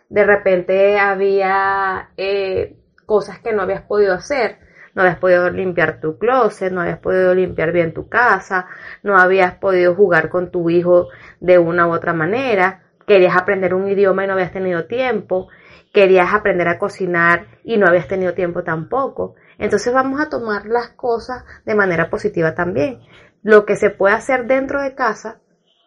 De 0.08 0.24
repente 0.24 0.98
había 0.98 2.10
eh, 2.16 2.76
cosas 3.06 3.38
que 3.40 3.52
no 3.52 3.62
habías 3.62 3.82
podido 3.82 4.14
hacer. 4.14 4.58
No 4.94 5.02
habías 5.02 5.18
podido 5.18 5.50
limpiar 5.50 6.00
tu 6.00 6.18
closet, 6.18 6.72
no 6.72 6.80
habías 6.80 6.98
podido 6.98 7.34
limpiar 7.34 7.70
bien 7.70 7.92
tu 7.92 8.08
casa, 8.08 8.66
no 9.02 9.18
habías 9.18 9.54
podido 9.56 9.94
jugar 9.94 10.30
con 10.30 10.50
tu 10.50 10.70
hijo 10.70 11.08
de 11.38 11.58
una 11.58 11.86
u 11.86 11.92
otra 11.92 12.14
manera, 12.14 12.86
querías 13.06 13.36
aprender 13.36 13.74
un 13.74 13.88
idioma 13.88 14.24
y 14.24 14.26
no 14.26 14.32
habías 14.32 14.52
tenido 14.52 14.86
tiempo, 14.86 15.48
querías 15.92 16.32
aprender 16.32 16.68
a 16.68 16.78
cocinar 16.78 17.46
y 17.62 17.76
no 17.76 17.86
habías 17.86 18.08
tenido 18.08 18.32
tiempo 18.32 18.64
tampoco. 18.64 19.34
Entonces 19.58 19.92
vamos 19.92 20.20
a 20.20 20.30
tomar 20.30 20.66
las 20.66 20.90
cosas 20.90 21.44
de 21.66 21.74
manera 21.74 22.08
positiva 22.08 22.54
también. 22.54 23.00
Lo 23.42 23.66
que 23.66 23.76
se 23.76 23.90
puede 23.90 24.14
hacer 24.14 24.46
dentro 24.46 24.80
de 24.80 24.94
casa 24.94 25.40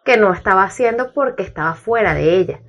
que 0.04 0.16
no 0.16 0.32
estaba 0.32 0.62
haciendo 0.62 1.12
porque 1.12 1.42
estaba 1.42 1.74
fuera 1.74 2.14
de 2.14 2.36
ella. 2.36 2.60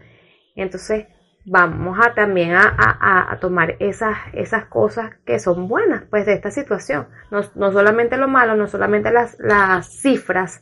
Entonces 0.55 1.05
vamos 1.45 1.97
a 2.01 2.13
también 2.13 2.53
a, 2.55 3.37
tomar 3.39 3.75
esas, 3.79 4.17
esas 4.33 4.65
cosas 4.65 5.11
que 5.25 5.39
son 5.39 5.67
buenas 5.67 6.03
pues 6.09 6.25
de 6.25 6.33
esta 6.33 6.51
situación. 6.51 7.07
No, 7.31 7.41
no 7.55 7.71
solamente 7.71 8.17
lo 8.17 8.27
malo, 8.27 8.55
no 8.55 8.67
solamente 8.67 9.11
las, 9.11 9.37
las 9.39 9.87
cifras 10.01 10.61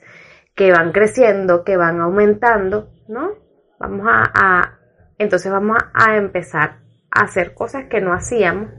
que 0.55 0.71
van 0.71 0.91
creciendo, 0.91 1.63
que 1.63 1.77
van 1.77 1.99
aumentando, 2.01 2.91
¿no? 3.07 3.31
Vamos 3.79 4.07
a, 4.09 4.79
entonces 5.17 5.51
vamos 5.51 5.77
a 5.93 6.17
empezar 6.17 6.79
a 7.11 7.23
hacer 7.23 7.53
cosas 7.53 7.85
que 7.89 8.01
no 8.01 8.13
hacíamos 8.13 8.69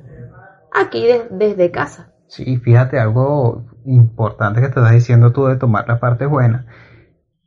aquí 0.74 1.06
desde 1.30 1.70
casa. 1.70 2.12
Sí, 2.26 2.58
fíjate 2.58 2.98
algo 2.98 3.64
importante 3.84 4.60
que 4.60 4.68
te 4.68 4.78
estás 4.78 4.92
diciendo 4.92 5.32
tú 5.32 5.46
de 5.46 5.56
tomar 5.56 5.88
la 5.88 5.98
parte 5.98 6.26
buena. 6.26 6.66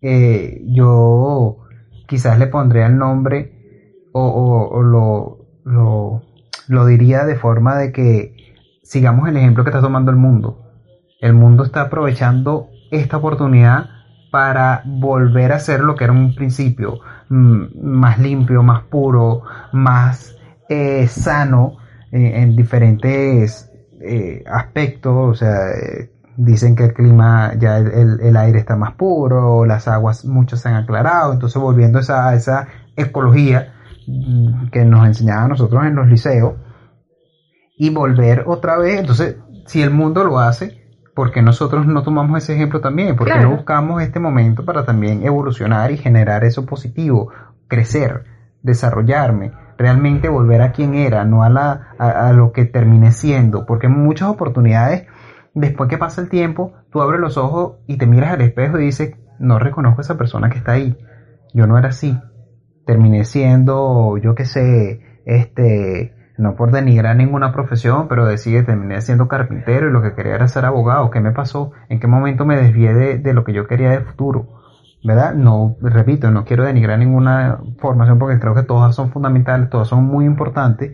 Eh, 0.01 0.61
yo 0.65 1.59
quizás 2.07 2.37
le 2.37 2.47
pondría 2.47 2.87
el 2.87 2.97
nombre 2.97 3.62
o, 4.13 4.81
lo, 4.81 5.37
lo, 5.65 6.21
lo, 6.67 6.85
diría 6.85 7.25
de 7.25 7.35
forma 7.35 7.77
de 7.77 7.91
que 7.91 8.53
sigamos 8.83 9.27
el 9.27 9.37
ejemplo 9.37 9.63
que 9.63 9.71
está 9.71 9.81
tomando 9.81 10.11
el 10.11 10.17
mundo. 10.17 10.59
El 11.19 11.33
mundo 11.33 11.63
está 11.63 11.81
aprovechando 11.81 12.69
esta 12.91 13.17
oportunidad 13.17 13.89
para 14.31 14.81
volver 14.85 15.51
a 15.51 15.59
ser 15.59 15.81
lo 15.81 15.95
que 15.95 16.05
era 16.05 16.13
un 16.13 16.35
principio, 16.35 16.99
mm, 17.29 17.63
más 17.81 18.19
limpio, 18.19 18.63
más 18.63 18.83
puro, 18.83 19.43
más 19.71 20.35
eh, 20.69 21.07
sano, 21.07 21.77
en 22.11 22.55
diferentes 22.55 23.73
eh, 24.05 24.43
aspectos, 24.51 25.13
o 25.15 25.33
sea, 25.33 25.71
eh, 25.71 26.11
dicen 26.35 26.75
que 26.75 26.83
el 26.83 26.93
clima, 26.93 27.53
ya 27.57 27.77
el, 27.77 28.35
aire 28.35 28.59
está 28.59 28.75
más 28.75 28.95
puro, 28.95 29.65
las 29.65 29.87
aguas 29.87 30.25
muchas 30.25 30.59
se 30.59 30.67
han 30.67 30.75
aclarado, 30.75 31.31
entonces 31.31 31.61
volviendo 31.61 31.99
a 31.99 32.01
esa, 32.01 32.33
esa 32.33 32.67
ecología 32.97 33.73
que 34.71 34.85
nos 34.85 35.05
enseñaba 35.05 35.43
a 35.43 35.47
nosotros 35.47 35.83
en 35.85 35.95
los 35.95 36.07
liceos, 36.07 36.55
y 37.77 37.89
volver 37.89 38.43
otra 38.47 38.77
vez, 38.77 38.99
entonces, 38.99 39.37
si 39.65 39.81
el 39.81 39.89
mundo 39.89 40.23
lo 40.23 40.39
hace, 40.39 40.83
¿por 41.15 41.31
qué 41.31 41.41
nosotros 41.41 41.85
no 41.85 42.03
tomamos 42.03 42.37
ese 42.37 42.53
ejemplo 42.53 42.81
también? 42.81 43.15
¿Por 43.15 43.27
qué 43.27 43.39
no 43.39 43.51
buscamos 43.51 44.01
este 44.01 44.19
momento 44.19 44.63
para 44.63 44.85
también 44.85 45.23
evolucionar 45.25 45.91
y 45.91 45.97
generar 45.97 46.43
eso 46.43 46.65
positivo, 46.65 47.31
crecer, 47.67 48.25
desarrollarme? 48.61 49.51
realmente 49.77 50.29
volver 50.29 50.61
a 50.61 50.71
quien 50.71 50.95
era, 50.95 51.25
no 51.25 51.43
a, 51.43 51.49
la, 51.49 51.95
a, 51.97 52.31
lo 52.33 52.51
que 52.51 52.65
terminé 52.65 53.11
siendo, 53.11 53.65
porque 53.65 53.87
muchas 53.87 54.29
oportunidades, 54.29 55.07
después 55.53 55.89
que 55.89 55.97
pasa 55.97 56.21
el 56.21 56.29
tiempo, 56.29 56.73
tú 56.91 57.01
abres 57.01 57.19
los 57.19 57.37
ojos 57.37 57.77
y 57.87 57.97
te 57.97 58.05
miras 58.05 58.33
al 58.33 58.41
espejo 58.41 58.79
y 58.79 58.85
dices, 58.85 59.15
no 59.39 59.59
reconozco 59.59 60.01
a 60.01 60.03
esa 60.03 60.17
persona 60.17 60.49
que 60.49 60.57
está 60.57 60.73
ahí, 60.73 60.97
yo 61.53 61.67
no 61.67 61.77
era 61.77 61.89
así, 61.89 62.17
terminé 62.85 63.25
siendo, 63.25 64.17
yo 64.17 64.35
qué 64.35 64.45
sé, 64.45 65.01
este, 65.25 66.13
no 66.37 66.55
por 66.55 66.71
denigrar 66.71 67.15
ninguna 67.15 67.53
profesión, 67.53 68.07
pero 68.07 68.25
decir, 68.25 68.65
terminé 68.65 69.01
siendo 69.01 69.27
carpintero 69.27 69.89
y 69.89 69.91
lo 69.91 70.01
que 70.01 70.13
quería 70.13 70.35
era 70.35 70.47
ser 70.47 70.65
abogado, 70.65 71.11
¿qué 71.11 71.19
me 71.19 71.31
pasó? 71.31 71.71
¿En 71.89 71.99
qué 71.99 72.07
momento 72.07 72.45
me 72.45 72.57
desvié 72.57 72.93
de, 72.93 73.17
de 73.17 73.33
lo 73.33 73.43
que 73.43 73.53
yo 73.53 73.67
quería 73.67 73.91
de 73.91 74.01
futuro? 74.01 74.63
¿verdad? 75.03 75.33
No, 75.33 75.75
repito, 75.81 76.31
no 76.31 76.45
quiero 76.45 76.63
denigrar 76.63 76.97
ninguna 76.97 77.59
formación 77.79 78.19
porque 78.19 78.39
creo 78.39 78.55
que 78.55 78.63
todas 78.63 78.95
son 78.95 79.11
fundamentales, 79.11 79.69
todas 79.69 79.89
son 79.89 80.05
muy 80.05 80.25
importantes, 80.25 80.93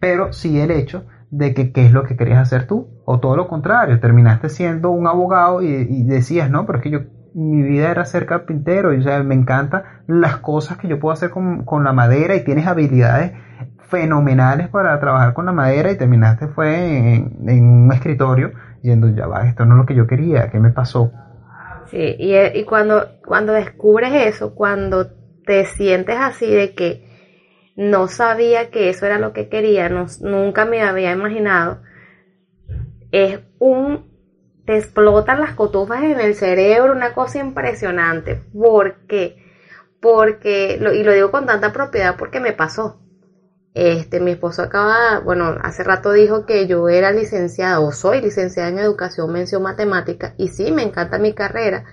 pero 0.00 0.32
sí 0.32 0.58
el 0.58 0.72
hecho 0.72 1.04
de 1.30 1.54
que 1.54 1.72
qué 1.72 1.86
es 1.86 1.92
lo 1.92 2.04
que 2.04 2.16
querías 2.16 2.40
hacer 2.40 2.66
tú, 2.66 2.88
o 3.04 3.20
todo 3.20 3.36
lo 3.36 3.48
contrario, 3.48 4.00
terminaste 4.00 4.48
siendo 4.48 4.90
un 4.90 5.06
abogado 5.06 5.62
y, 5.62 6.02
decías, 6.02 6.50
no, 6.50 6.66
pero 6.66 6.78
es 6.78 6.82
que 6.82 6.90
yo, 6.90 7.00
mi 7.34 7.62
vida 7.62 7.90
era 7.90 8.04
ser 8.04 8.26
carpintero, 8.26 8.94
y 8.94 8.98
o 8.98 9.02
sea, 9.02 9.22
me 9.22 9.34
encantan 9.34 9.82
las 10.06 10.38
cosas 10.38 10.78
que 10.78 10.88
yo 10.88 10.98
puedo 10.98 11.12
hacer 11.12 11.30
con, 11.30 11.64
con 11.64 11.84
la 11.84 11.92
madera 11.92 12.36
y 12.36 12.44
tienes 12.44 12.66
habilidades 12.66 13.32
fenomenales 13.88 14.68
para 14.68 14.98
trabajar 14.98 15.34
con 15.34 15.46
la 15.46 15.52
madera 15.52 15.90
y 15.90 15.98
terminaste 15.98 16.48
fue 16.48 17.14
en, 17.14 17.48
en 17.48 17.64
un 17.64 17.92
escritorio 17.92 18.52
yendo, 18.82 19.08
ya 19.08 19.26
va, 19.26 19.46
esto 19.48 19.64
no 19.64 19.74
es 19.74 19.78
lo 19.78 19.86
que 19.86 19.94
yo 19.94 20.06
quería, 20.06 20.50
¿qué 20.50 20.60
me 20.60 20.70
pasó? 20.70 21.10
Sí, 21.86 22.16
y, 22.18 22.34
eh, 22.34 22.52
y 22.54 22.64
cuando, 22.64 23.06
cuando 23.24 23.52
descubres 23.52 24.12
eso, 24.12 24.54
cuando 24.54 25.06
te 25.44 25.64
sientes 25.64 26.16
así 26.18 26.50
de 26.50 26.74
que 26.74 27.04
no 27.76 28.08
sabía 28.08 28.70
que 28.70 28.88
eso 28.88 29.06
era 29.06 29.18
lo 29.18 29.32
que 29.32 29.48
quería, 29.48 29.88
nunca 29.88 30.64
me 30.64 30.82
había 30.82 31.12
imaginado, 31.12 31.82
es 33.10 33.40
un, 33.58 34.13
te 34.64 34.76
explotan 34.76 35.40
las 35.40 35.54
cotufas 35.54 36.02
en 36.02 36.20
el 36.20 36.34
cerebro, 36.34 36.92
una 36.92 37.12
cosa 37.12 37.38
impresionante. 37.38 38.40
¿Por 38.52 39.06
qué? 39.06 39.36
Porque, 40.00 40.78
y 40.78 41.02
lo 41.02 41.12
digo 41.12 41.30
con 41.30 41.46
tanta 41.46 41.72
propiedad 41.72 42.16
porque 42.16 42.40
me 42.40 42.52
pasó. 42.52 43.00
Este, 43.74 44.20
mi 44.20 44.32
esposo 44.32 44.62
acaba, 44.62 45.18
bueno, 45.18 45.56
hace 45.62 45.82
rato 45.82 46.12
dijo 46.12 46.46
que 46.46 46.68
yo 46.68 46.88
era 46.88 47.10
licenciada 47.10 47.80
o 47.80 47.90
soy 47.90 48.20
licenciada 48.20 48.68
en 48.68 48.78
educación, 48.78 49.32
mención 49.32 49.62
matemática 49.62 50.34
y 50.38 50.48
sí, 50.48 50.70
me 50.70 50.82
encanta 50.82 51.18
mi 51.18 51.34
carrera. 51.34 51.84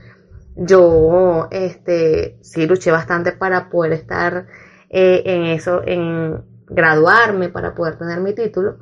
Yo, 0.56 1.48
este, 1.50 2.38
sí 2.42 2.68
luché 2.68 2.92
bastante 2.92 3.32
para 3.32 3.70
poder 3.70 3.94
estar 3.94 4.46
eh, 4.90 5.24
en 5.26 5.46
eso, 5.46 5.82
en 5.84 6.44
graduarme, 6.68 7.50
para 7.50 7.74
poder 7.74 7.98
tener 7.98 8.20
mi 8.20 8.34
título, 8.34 8.78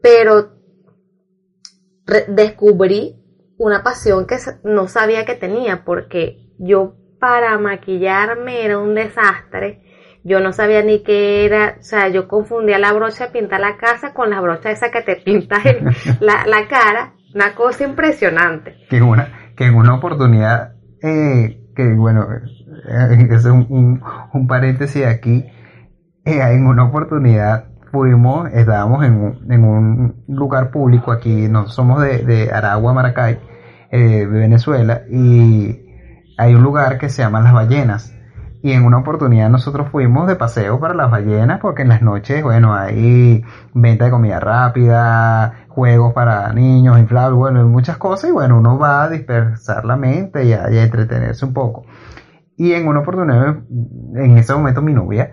pero 0.00 0.55
descubrí 2.28 3.16
una 3.58 3.82
pasión 3.82 4.26
que 4.26 4.36
no 4.64 4.88
sabía 4.88 5.24
que 5.24 5.34
tenía 5.34 5.84
porque 5.84 6.52
yo 6.58 6.94
para 7.18 7.58
maquillarme 7.58 8.64
era 8.64 8.78
un 8.78 8.94
desastre 8.94 9.82
yo 10.26 10.40
no 10.40 10.52
sabía 10.52 10.82
ni 10.82 11.04
qué 11.04 11.44
era, 11.46 11.76
o 11.78 11.82
sea, 11.82 12.08
yo 12.08 12.26
confundía 12.26 12.80
la 12.80 12.92
brocha 12.92 13.26
de 13.26 13.30
pintar 13.30 13.60
la 13.60 13.76
casa 13.76 14.12
con 14.12 14.28
la 14.28 14.40
brocha 14.40 14.72
esa 14.72 14.90
que 14.90 15.02
te 15.02 15.16
pintas 15.24 15.62
la, 16.18 16.44
la, 16.46 16.66
cara, 16.66 17.14
una 17.32 17.54
cosa 17.54 17.84
impresionante. 17.84 18.74
Que 18.90 18.96
en 18.96 19.04
una, 19.04 19.52
que 19.56 19.66
en 19.66 19.76
una 19.76 19.94
oportunidad, 19.94 20.74
eh, 21.00 21.60
que 21.76 21.94
bueno, 21.94 22.26
eh, 22.32 23.28
es 23.30 23.44
un, 23.44 24.02
un, 24.32 24.46
paréntesis 24.48 25.06
aquí, 25.06 25.44
eh, 26.24 26.40
en 26.42 26.66
una 26.66 26.86
oportunidad 26.86 27.68
fuimos, 27.96 28.50
estábamos 28.52 29.04
en 29.04 29.14
un, 29.14 29.52
en 29.52 29.64
un 29.64 30.24
lugar 30.28 30.70
público 30.70 31.12
aquí, 31.12 31.48
no 31.48 31.66
somos 31.66 32.02
de, 32.02 32.50
Aragua, 32.52 32.92
Maracay, 32.92 33.40
de 33.90 34.26
Venezuela, 34.26 35.02
y 35.10 35.80
hay 36.36 36.54
un 36.54 36.62
lugar 36.62 36.98
que 36.98 37.08
se 37.08 37.22
llama 37.22 37.40
Las 37.40 37.54
Ballenas. 37.54 38.12
Y 38.62 38.72
en 38.72 38.84
una 38.84 38.98
oportunidad 38.98 39.48
nosotros 39.48 39.88
fuimos 39.90 40.26
de 40.26 40.34
paseo 40.34 40.80
para 40.80 40.92
las 40.92 41.10
ballenas 41.10 41.60
porque 41.60 41.82
en 41.82 41.88
las 41.88 42.02
noches, 42.02 42.42
bueno, 42.42 42.74
hay 42.74 43.44
venta 43.72 44.06
de 44.06 44.10
comida 44.10 44.40
rápida, 44.40 45.66
juegos 45.68 46.12
para 46.12 46.52
niños, 46.52 46.98
inflables, 46.98 47.38
bueno, 47.38 47.66
muchas 47.68 47.96
cosas 47.96 48.30
y 48.30 48.32
bueno, 48.32 48.58
uno 48.58 48.76
va 48.76 49.04
a 49.04 49.08
dispersar 49.08 49.84
la 49.84 49.96
mente 49.96 50.44
y 50.44 50.52
a 50.52 50.66
entretenerse 50.82 51.44
un 51.44 51.52
poco. 51.52 51.84
Y 52.56 52.72
en 52.72 52.88
una 52.88 53.00
oportunidad, 53.00 53.58
en 54.14 54.36
ese 54.36 54.52
momento 54.52 54.82
mi 54.82 54.94
novia 54.94 55.32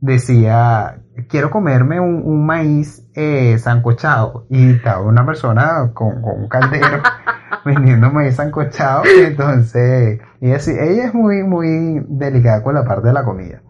decía, 0.00 1.00
quiero 1.28 1.50
comerme 1.50 2.00
un, 2.00 2.22
un 2.24 2.46
maíz 2.46 3.06
eh, 3.14 3.58
sancochado. 3.58 4.46
Y 4.50 4.72
estaba 4.72 5.00
una 5.02 5.26
persona 5.26 5.90
con, 5.94 6.22
con 6.22 6.42
un 6.42 6.48
caldero 6.48 7.02
vendiendo 7.64 8.10
maíz 8.10 8.36
sancochado. 8.36 9.02
Y 9.04 9.24
entonces, 9.24 10.20
ella, 10.40 10.56
es 10.56 11.14
muy, 11.14 11.42
muy 11.42 12.04
delicada 12.08 12.62
con 12.62 12.74
la 12.74 12.84
parte 12.84 13.08
de 13.08 13.12
la 13.12 13.24
comida. 13.24 13.62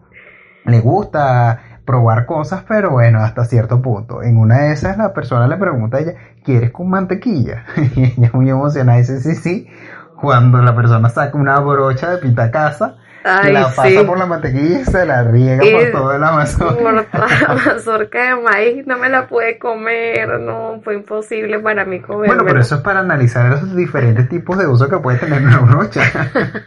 Le 0.65 0.79
gusta 0.81 1.61
probar 1.85 2.27
cosas, 2.27 2.63
pero 2.67 2.91
bueno, 2.91 3.19
hasta 3.19 3.45
cierto 3.45 3.81
punto. 3.81 4.21
En 4.21 4.37
una 4.37 4.59
de 4.59 4.73
esas 4.73 4.97
la 4.97 5.13
persona 5.13 5.47
le 5.47 5.57
pregunta 5.57 5.97
a 5.97 6.01
ella, 6.01 6.13
¿quieres 6.43 6.71
con 6.71 6.89
mantequilla? 6.89 7.65
Y 7.95 8.03
ella 8.03 8.29
muy 8.33 8.49
emocionada 8.49 8.99
dice, 8.99 9.19
sí, 9.19 9.35
sí. 9.35 9.67
Cuando 10.21 10.61
la 10.61 10.75
persona 10.75 11.09
saca 11.09 11.37
una 11.37 11.59
brocha 11.59 12.11
de 12.11 12.17
pinta 12.17 12.51
casa 12.51 12.97
Ay, 13.23 13.53
la 13.53 13.63
pasa 13.63 13.87
sí. 13.89 13.99
por 14.05 14.17
la 14.17 14.25
mantequilla 14.25 14.79
y 14.81 14.85
se 14.85 15.05
la 15.05 15.23
riega 15.23 15.63
Y- 15.65 15.71
por 15.73 15.91
todo 15.91 16.13
el 16.15 16.23
Amazonas. 16.23 16.75
Por 16.75 17.05
toda 17.11 17.27
la 17.27 17.53
mazorca 17.73 18.35
de 18.35 18.41
maíz 18.41 18.87
no 18.87 18.97
me 18.97 19.09
la 19.09 19.27
pude 19.27 19.59
comer, 19.59 20.39
no, 20.39 20.79
fue 20.83 20.95
imposible 20.95 21.59
para 21.59 21.85
mí 21.85 21.99
comer. 22.01 22.27
Bueno, 22.27 22.43
pero 22.45 22.61
eso 22.61 22.75
es 22.75 22.81
para 22.81 22.99
analizar 23.01 23.49
los 23.49 23.75
diferentes 23.75 24.27
tipos 24.29 24.57
de 24.57 24.67
uso 24.67 24.87
que 24.89 24.97
puede 24.97 25.17
tener 25.17 25.41
una 25.41 25.59
brocha. 25.59 26.01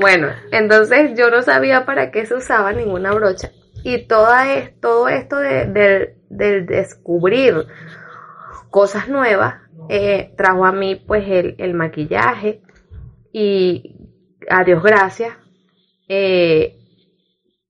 Bueno, 0.00 0.28
entonces 0.52 1.12
yo 1.18 1.30
no 1.30 1.42
sabía 1.42 1.84
para 1.84 2.10
qué 2.10 2.24
se 2.26 2.34
usaba 2.34 2.72
ninguna 2.72 3.12
brocha. 3.12 3.50
Y 3.82 4.06
toda 4.06 4.52
es, 4.54 4.78
todo 4.80 5.08
esto 5.08 5.36
de, 5.36 5.66
del- 5.66 6.14
del 6.30 6.66
descubrir 6.66 7.66
cosas 8.70 9.08
nuevas 9.08 9.54
eh, 9.88 10.32
trajo 10.36 10.66
a 10.66 10.72
mí 10.72 10.96
pues 10.96 11.24
el, 11.28 11.54
el 11.58 11.74
maquillaje 11.74 12.60
y 13.32 13.96
a 14.50 14.62
Dios 14.64 14.82
gracias 14.82 15.32
eh, 16.08 16.74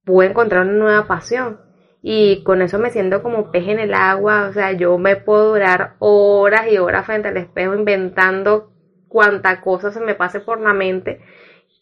pude 0.05 0.27
encontrar 0.27 0.63
una 0.63 0.73
nueva 0.73 1.07
pasión 1.07 1.59
y 2.03 2.43
con 2.45 2.63
eso 2.63 2.79
me 2.79 2.91
siento 2.91 3.23
como 3.23 3.51
pez 3.51 3.69
en 3.69 3.79
el 3.81 3.93
agua, 3.95 4.47
o 4.49 4.53
sea, 4.53 4.73
yo 4.73 4.97
me 4.99 5.17
puedo 5.17 5.51
durar 5.53 5.97
horas 5.99 6.67
y 6.69 6.79
horas 6.79 7.05
frente 7.07 7.29
al 7.29 7.37
espejo 7.37 7.75
inventando 7.75 8.71
cuanta 9.09 9.61
cosa 9.61 9.91
se 9.91 10.01
me 10.01 10.15
pase 10.15 10.41
por 10.41 10.61
la 10.61 10.73
mente 10.73 11.19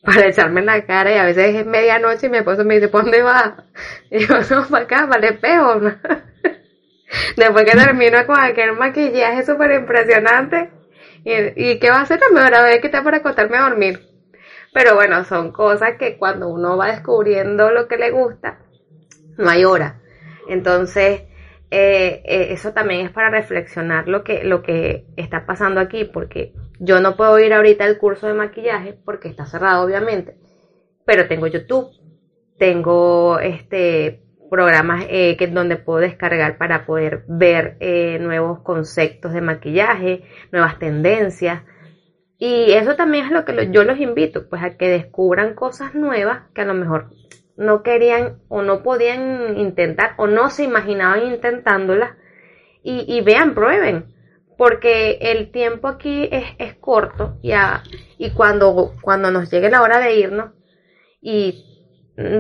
para 0.03 0.29
echarme 0.29 0.61
en 0.61 0.67
la 0.67 0.85
cara 0.87 1.13
y 1.13 1.17
a 1.19 1.25
veces 1.25 1.55
es 1.55 1.67
medianoche 1.67 2.27
y 2.27 2.31
mi 2.31 2.39
esposo 2.39 2.65
me 2.65 2.75
dice, 2.75 2.89
¿por 2.89 3.03
dónde 3.03 3.23
vas? 3.23 3.53
Y 4.11 4.21
yo, 4.21 4.37
no, 4.51 4.67
para 4.69 4.85
acá, 4.85 5.09
para 5.09 5.27
el 5.29 5.35
espejo. 5.35 5.81
Después 7.37 7.65
que 7.65 7.77
termino 7.77 8.27
con 8.27 8.39
aquel 8.39 8.73
maquillaje 8.73 9.45
súper 9.45 9.73
impresionante 9.73 10.71
y, 11.25 11.79
¿qué 11.79 11.91
va 11.91 11.99
a 11.99 12.03
hacer? 12.03 12.21
Me 12.33 12.41
voy 12.41 12.53
a 12.55 12.81
que 12.81 12.87
está 12.87 13.03
para 13.03 13.19
acostarme 13.19 13.59
a 13.59 13.63
dormir. 13.63 14.01
Pero 14.77 14.95
bueno, 14.95 15.25
son 15.25 15.53
cosas 15.53 15.97
que 15.99 16.19
cuando 16.19 16.49
uno 16.49 16.77
va 16.77 16.89
descubriendo 16.89 17.71
lo 17.71 17.89
que 17.89 17.97
le 17.97 18.11
gusta, 18.11 18.59
no 19.39 19.49
hay 19.49 19.65
hora. 19.65 20.03
Entonces, 20.51 21.23
eh, 21.71 22.21
eh, 22.27 22.49
eso 22.51 22.75
también 22.75 23.07
es 23.07 23.11
para 23.11 23.31
reflexionar 23.31 24.07
lo 24.07 24.23
que, 24.23 24.45
lo 24.45 24.61
que 24.61 25.07
está 25.17 25.47
pasando 25.47 25.81
aquí, 25.81 26.05
porque 26.05 26.53
yo 26.79 27.01
no 27.01 27.17
puedo 27.17 27.39
ir 27.39 27.55
ahorita 27.55 27.87
al 27.87 27.97
curso 27.97 28.27
de 28.27 28.35
maquillaje 28.35 28.93
porque 29.03 29.29
está 29.29 29.47
cerrado, 29.47 29.83
obviamente, 29.83 30.37
pero 31.07 31.27
tengo 31.27 31.47
YouTube, 31.47 31.89
tengo 32.59 33.39
este 33.39 34.27
programas 34.51 35.07
eh, 35.09 35.39
que 35.39 35.47
donde 35.47 35.77
puedo 35.77 36.01
descargar 36.01 36.59
para 36.59 36.85
poder 36.85 37.25
ver 37.29 37.79
eh, 37.81 38.19
nuevos 38.21 38.61
conceptos 38.61 39.33
de 39.33 39.41
maquillaje, 39.41 40.25
nuevas 40.53 40.79
tendencias. 40.79 41.63
Y 42.39 42.73
eso 42.73 42.97
también 42.97 43.27
es 43.27 43.31
lo 43.31 43.45
que 43.45 43.53
lo- 43.53 43.63
yo 43.63 43.85
los 43.85 43.99
invito, 43.99 44.49
pues 44.49 44.63
a 44.63 44.77
que 44.77 44.89
descubran 44.89 45.55
cosas 45.55 45.95
nuevas 45.95 46.43
que 46.55 46.63
a 46.63 46.67
lo 46.67 46.75
mejor 46.75 47.11
no 47.57 47.83
querían 47.83 48.39
o 48.49 48.63
no 48.63 48.83
podían 48.83 49.57
intentar 49.59 50.13
o 50.19 50.27
no 50.27 50.51
se 50.51 50.65
imaginaban 50.65 51.23
intentándolas. 51.27 52.11
Y, 52.83 53.05
y 53.09 53.21
vean, 53.23 53.55
prueben, 53.55 54.15
porque 54.59 55.19
el 55.21 55.51
tiempo 55.51 55.89
aquí 55.89 56.29
es, 56.31 56.45
es 56.59 56.75
corto 56.75 57.37
y, 57.43 57.53
a- 57.53 57.83
y 58.19 58.31
cuando, 58.31 58.95
cuando 59.01 59.31
nos 59.31 59.51
llegue 59.51 59.71
la 59.71 59.83
hora 59.83 59.99
de 59.99 60.17
irnos 60.19 60.51
y 61.21 61.65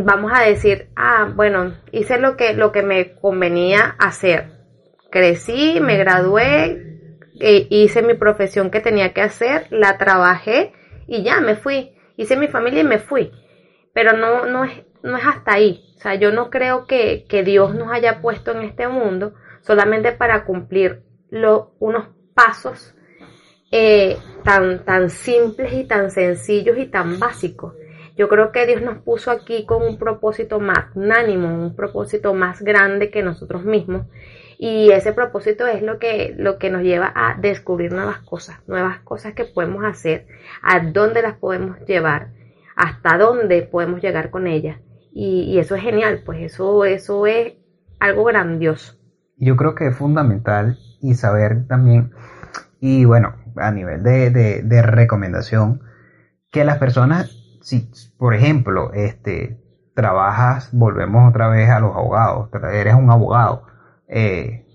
vamos 0.04 0.30
a 0.34 0.42
decir, 0.42 0.88
ah, 0.96 1.30
bueno, 1.34 1.74
hice 1.92 2.18
lo 2.18 2.36
que, 2.36 2.52
lo 2.54 2.70
que 2.72 2.82
me 2.82 3.14
convenía 3.16 3.96
hacer, 3.98 4.52
crecí, 5.10 5.78
me 5.80 5.96
gradué, 5.98 6.95
e 7.40 7.66
hice 7.70 8.02
mi 8.02 8.14
profesión 8.14 8.70
que 8.70 8.80
tenía 8.80 9.12
que 9.12 9.22
hacer, 9.22 9.66
la 9.70 9.98
trabajé 9.98 10.72
y 11.06 11.22
ya 11.22 11.40
me 11.40 11.56
fui, 11.56 11.92
hice 12.16 12.36
mi 12.36 12.48
familia 12.48 12.80
y 12.80 12.84
me 12.84 12.98
fui 12.98 13.30
pero 13.96 14.14
no, 14.14 14.44
no, 14.44 14.64
es, 14.64 14.72
no 15.02 15.16
es 15.16 15.24
hasta 15.24 15.54
ahí. 15.54 15.82
O 15.96 16.00
sea, 16.00 16.16
yo 16.16 16.30
no 16.30 16.50
creo 16.50 16.86
que, 16.86 17.24
que 17.30 17.42
Dios 17.42 17.74
nos 17.74 17.90
haya 17.90 18.20
puesto 18.20 18.50
en 18.50 18.60
este 18.60 18.88
mundo 18.88 19.32
solamente 19.62 20.12
para 20.12 20.44
cumplir 20.44 21.02
unos 21.78 22.08
pasos 22.34 22.94
eh, 23.72 24.18
tan, 24.44 24.84
tan 24.84 25.08
simples 25.08 25.72
y 25.72 25.84
tan 25.84 26.10
sencillos 26.10 26.76
y 26.76 26.84
tan 26.84 27.18
básicos. 27.18 27.72
Yo 28.18 28.28
creo 28.28 28.52
que 28.52 28.66
Dios 28.66 28.82
nos 28.82 28.98
puso 28.98 29.30
aquí 29.30 29.64
con 29.64 29.82
un 29.82 29.98
propósito 29.98 30.60
magnánimo, 30.60 31.48
un 31.48 31.74
propósito 31.74 32.34
más 32.34 32.60
grande 32.60 33.10
que 33.10 33.22
nosotros 33.22 33.64
mismos. 33.64 34.08
Y 34.58 34.90
ese 34.90 35.12
propósito 35.12 35.66
es 35.66 35.82
lo 35.82 35.98
que, 35.98 36.34
lo 36.38 36.58
que 36.58 36.70
nos 36.70 36.82
lleva 36.82 37.12
a 37.14 37.36
descubrir 37.38 37.92
nuevas 37.92 38.20
cosas, 38.20 38.60
nuevas 38.66 39.00
cosas 39.00 39.34
que 39.34 39.44
podemos 39.44 39.84
hacer, 39.84 40.26
a 40.62 40.80
dónde 40.80 41.22
las 41.22 41.34
podemos 41.34 41.78
llevar, 41.86 42.28
hasta 42.74 43.18
dónde 43.18 43.62
podemos 43.62 44.00
llegar 44.00 44.30
con 44.30 44.46
ellas. 44.46 44.78
Y, 45.12 45.42
y 45.42 45.58
eso 45.58 45.74
es 45.74 45.82
genial, 45.82 46.22
pues 46.24 46.40
eso, 46.40 46.84
eso 46.84 47.26
es 47.26 47.54
algo 48.00 48.24
grandioso. 48.24 48.94
Yo 49.36 49.56
creo 49.56 49.74
que 49.74 49.88
es 49.88 49.96
fundamental 49.96 50.78
y 51.00 51.14
saber 51.14 51.66
también, 51.66 52.12
y 52.80 53.04
bueno, 53.04 53.34
a 53.56 53.70
nivel 53.70 54.02
de, 54.02 54.30
de, 54.30 54.62
de 54.62 54.82
recomendación, 54.82 55.82
que 56.50 56.64
las 56.64 56.78
personas, 56.78 57.30
si 57.60 57.90
por 58.18 58.34
ejemplo, 58.34 58.92
este, 58.94 59.60
trabajas, 59.94 60.70
volvemos 60.72 61.28
otra 61.28 61.48
vez 61.48 61.68
a 61.68 61.80
los 61.80 61.94
abogados, 61.94 62.48
eres 62.72 62.94
un 62.94 63.10
abogado, 63.10 63.66
eh, 64.08 64.66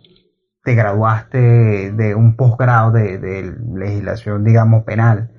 te 0.63 0.75
graduaste 0.75 1.91
de 1.91 2.15
un 2.15 2.35
posgrado 2.35 2.91
de, 2.91 3.17
de 3.17 3.55
legislación, 3.73 4.43
digamos, 4.43 4.83
penal, 4.83 5.31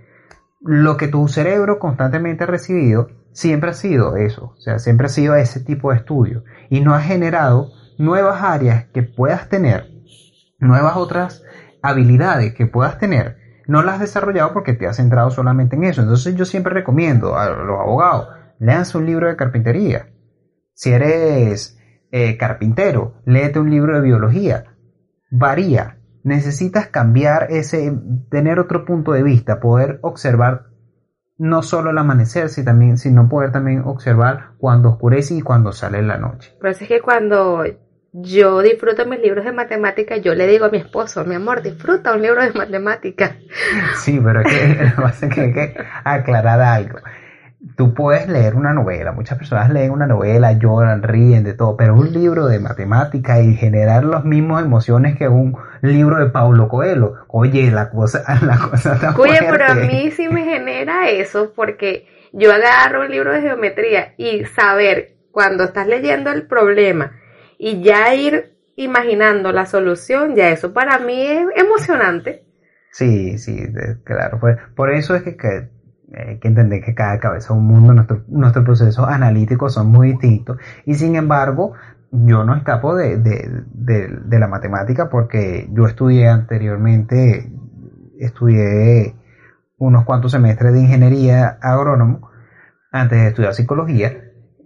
lo 0.60 0.96
que 0.96 1.08
tu 1.08 1.28
cerebro 1.28 1.78
constantemente 1.78 2.44
ha 2.44 2.46
recibido 2.46 3.08
siempre 3.32 3.70
ha 3.70 3.74
sido 3.74 4.16
eso, 4.16 4.54
o 4.56 4.60
sea, 4.60 4.78
siempre 4.78 5.06
ha 5.06 5.10
sido 5.10 5.34
ese 5.34 5.60
tipo 5.60 5.90
de 5.90 5.96
estudio 5.96 6.44
y 6.70 6.80
no 6.80 6.94
ha 6.94 7.00
generado 7.00 7.70
nuevas 7.98 8.42
áreas 8.42 8.86
que 8.92 9.02
puedas 9.02 9.48
tener, 9.48 9.90
nuevas 10.58 10.96
otras 10.96 11.42
habilidades 11.82 12.54
que 12.54 12.66
puedas 12.66 12.98
tener, 12.98 13.38
no 13.66 13.82
las 13.82 13.94
has 13.94 14.00
desarrollado 14.00 14.52
porque 14.52 14.74
te 14.74 14.86
has 14.86 14.96
centrado 14.96 15.30
solamente 15.30 15.76
en 15.76 15.84
eso. 15.84 16.02
Entonces 16.02 16.34
yo 16.34 16.44
siempre 16.44 16.74
recomiendo 16.74 17.36
a 17.36 17.50
los 17.50 17.80
abogados, 17.80 18.28
léanse 18.58 18.98
un 18.98 19.06
libro 19.06 19.28
de 19.28 19.36
carpintería. 19.36 20.08
Si 20.74 20.92
eres 20.92 21.78
eh, 22.12 22.36
carpintero, 22.36 23.14
léete 23.24 23.58
un 23.58 23.70
libro 23.70 23.96
de 23.96 24.02
biología. 24.02 24.76
Varía. 25.30 25.98
Necesitas 26.24 26.86
cambiar 26.86 27.48
ese, 27.50 27.92
tener 28.30 28.60
otro 28.60 28.84
punto 28.84 29.12
de 29.12 29.24
vista, 29.24 29.58
poder 29.58 29.98
observar 30.02 30.66
no 31.38 31.62
solo 31.62 31.90
el 31.90 31.98
amanecer, 31.98 32.48
sino 32.50 32.66
también, 32.66 32.98
sino 32.98 33.28
poder 33.28 33.50
también 33.50 33.82
observar 33.84 34.52
cuando 34.58 34.90
oscurece 34.90 35.34
y 35.34 35.40
cuando 35.40 35.72
sale 35.72 36.00
la 36.02 36.18
noche. 36.18 36.54
Por 36.60 36.70
eso 36.70 36.84
es 36.84 36.88
que 36.88 37.00
cuando 37.00 37.64
yo 38.12 38.60
disfruto 38.60 39.06
mis 39.06 39.20
libros 39.20 39.44
de 39.44 39.52
matemáticas, 39.52 40.20
yo 40.22 40.34
le 40.34 40.46
digo 40.46 40.66
a 40.66 40.70
mi 40.70 40.78
esposo, 40.78 41.24
mi 41.24 41.34
amor, 41.34 41.62
disfruta 41.62 42.14
un 42.14 42.22
libro 42.22 42.42
de 42.42 42.52
matemáticas. 42.52 43.32
Sí, 43.96 44.20
pero 44.22 44.42
es 44.42 45.18
que, 45.18 45.28
que 45.34 45.52
que 45.52 45.74
aclarar 46.04 46.60
algo. 46.60 46.98
Tú 47.76 47.94
puedes 47.94 48.28
leer 48.28 48.56
una 48.56 48.72
novela, 48.72 49.12
muchas 49.12 49.38
personas 49.38 49.70
leen 49.70 49.92
una 49.92 50.06
novela, 50.06 50.52
lloran, 50.52 51.02
ríen 51.02 51.44
de 51.44 51.54
todo, 51.54 51.76
pero 51.76 51.94
un 51.94 52.12
libro 52.12 52.46
de 52.46 52.58
matemática 52.58 53.40
y 53.40 53.54
generar 53.54 54.04
las 54.04 54.24
mismas 54.24 54.64
emociones 54.64 55.16
que 55.16 55.28
un 55.28 55.56
libro 55.80 56.16
de 56.16 56.30
Paulo 56.30 56.68
Coelho. 56.68 57.14
Oye, 57.28 57.70
la 57.70 57.88
cosa, 57.90 58.24
la 58.42 58.58
cosa 58.58 58.94
está 58.94 59.14
Oye, 59.16 59.38
pero 59.48 59.64
a 59.66 59.74
mí 59.74 60.10
sí 60.10 60.28
me 60.28 60.44
genera 60.44 61.08
eso 61.08 61.52
porque 61.54 62.08
yo 62.32 62.52
agarro 62.52 63.02
un 63.02 63.10
libro 63.10 63.32
de 63.32 63.42
geometría 63.42 64.14
y 64.16 64.44
saber 64.44 65.16
cuando 65.30 65.64
estás 65.64 65.86
leyendo 65.86 66.30
el 66.30 66.46
problema 66.46 67.12
y 67.58 67.80
ya 67.82 68.12
ir 68.14 68.56
imaginando 68.76 69.52
la 69.52 69.66
solución, 69.66 70.34
ya 70.34 70.48
eso 70.48 70.72
para 70.72 70.98
mí 70.98 71.22
es 71.22 71.46
emocionante. 71.54 72.44
Sí, 72.90 73.38
sí, 73.38 73.56
claro. 74.04 74.38
Pues, 74.40 74.56
por 74.74 74.90
eso 74.90 75.14
es 75.14 75.22
que, 75.22 75.36
que 75.36 75.68
hay 76.14 76.38
que 76.38 76.48
entender 76.48 76.82
que 76.82 76.94
cada 76.94 77.18
cabeza 77.18 77.46
es 77.46 77.50
un 77.50 77.66
mundo, 77.66 77.94
nuestro, 77.94 78.22
nuestros 78.28 78.64
procesos 78.64 79.08
analíticos 79.08 79.74
son 79.74 79.90
muy 79.90 80.12
distintos 80.12 80.58
y 80.84 80.94
sin 80.94 81.16
embargo 81.16 81.72
yo 82.12 82.44
no 82.44 82.54
escapo 82.54 82.94
de, 82.94 83.16
de, 83.16 84.38
la 84.38 84.46
matemática 84.46 85.08
porque 85.08 85.68
yo 85.72 85.86
estudié 85.86 86.28
anteriormente, 86.28 87.50
estudié 88.18 89.16
unos 89.78 90.04
cuantos 90.04 90.32
semestres 90.32 90.74
de 90.74 90.80
ingeniería 90.80 91.58
agrónomo 91.62 92.30
antes 92.90 93.18
de 93.18 93.28
estudiar 93.28 93.54
psicología. 93.54 94.12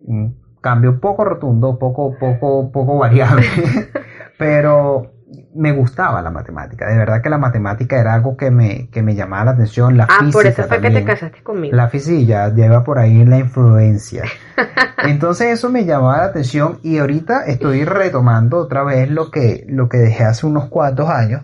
Un 0.03 0.43
cambio 0.61 1.01
poco 1.01 1.25
rotundo, 1.25 1.79
poco, 1.79 2.17
poco, 2.19 2.73
poco 2.73 2.99
variable, 2.99 3.45
pero 4.39 5.13
me 5.55 5.73
gustaba 5.73 6.23
la 6.23 6.31
matemática, 6.31 6.89
de 6.89 6.97
verdad 6.97 7.23
que 7.23 7.31
la 7.31 7.39
matemática 7.39 7.99
era 7.99 8.15
algo 8.15 8.37
que 8.37 8.51
me, 8.51 8.89
que 8.91 9.03
me 9.03 9.15
llamaba 9.15 9.47
la 9.47 9.51
atención, 9.53 9.97
la 9.97 10.05
ah, 10.05 10.29
por 10.33 10.47
eso 10.47 10.63
fue 10.65 10.81
que 10.81 10.91
te 10.91 11.05
casaste 11.05 11.43
conmigo. 11.43 11.77
La 11.77 11.89
física 11.89 12.53
lleva 12.55 12.85
por 12.85 12.99
ahí 12.99 13.25
la 13.25 13.39
influencia. 13.39 14.25
Entonces 15.05 15.49
eso 15.49 15.71
me 15.71 15.85
llamaba 15.85 16.19
la 16.19 16.25
atención 16.25 16.79
y 16.83 16.99
ahorita 16.99 17.45
estoy 17.47 17.85
retomando 17.85 18.59
otra 18.59 18.83
vez 18.85 19.11
lo 19.11 19.31
que, 19.31 19.65
lo 19.69 19.89
que 19.89 19.99
dejé 19.99 20.25
hace 20.25 20.47
unos 20.47 20.67
cuantos 20.67 21.09
años, 21.09 21.43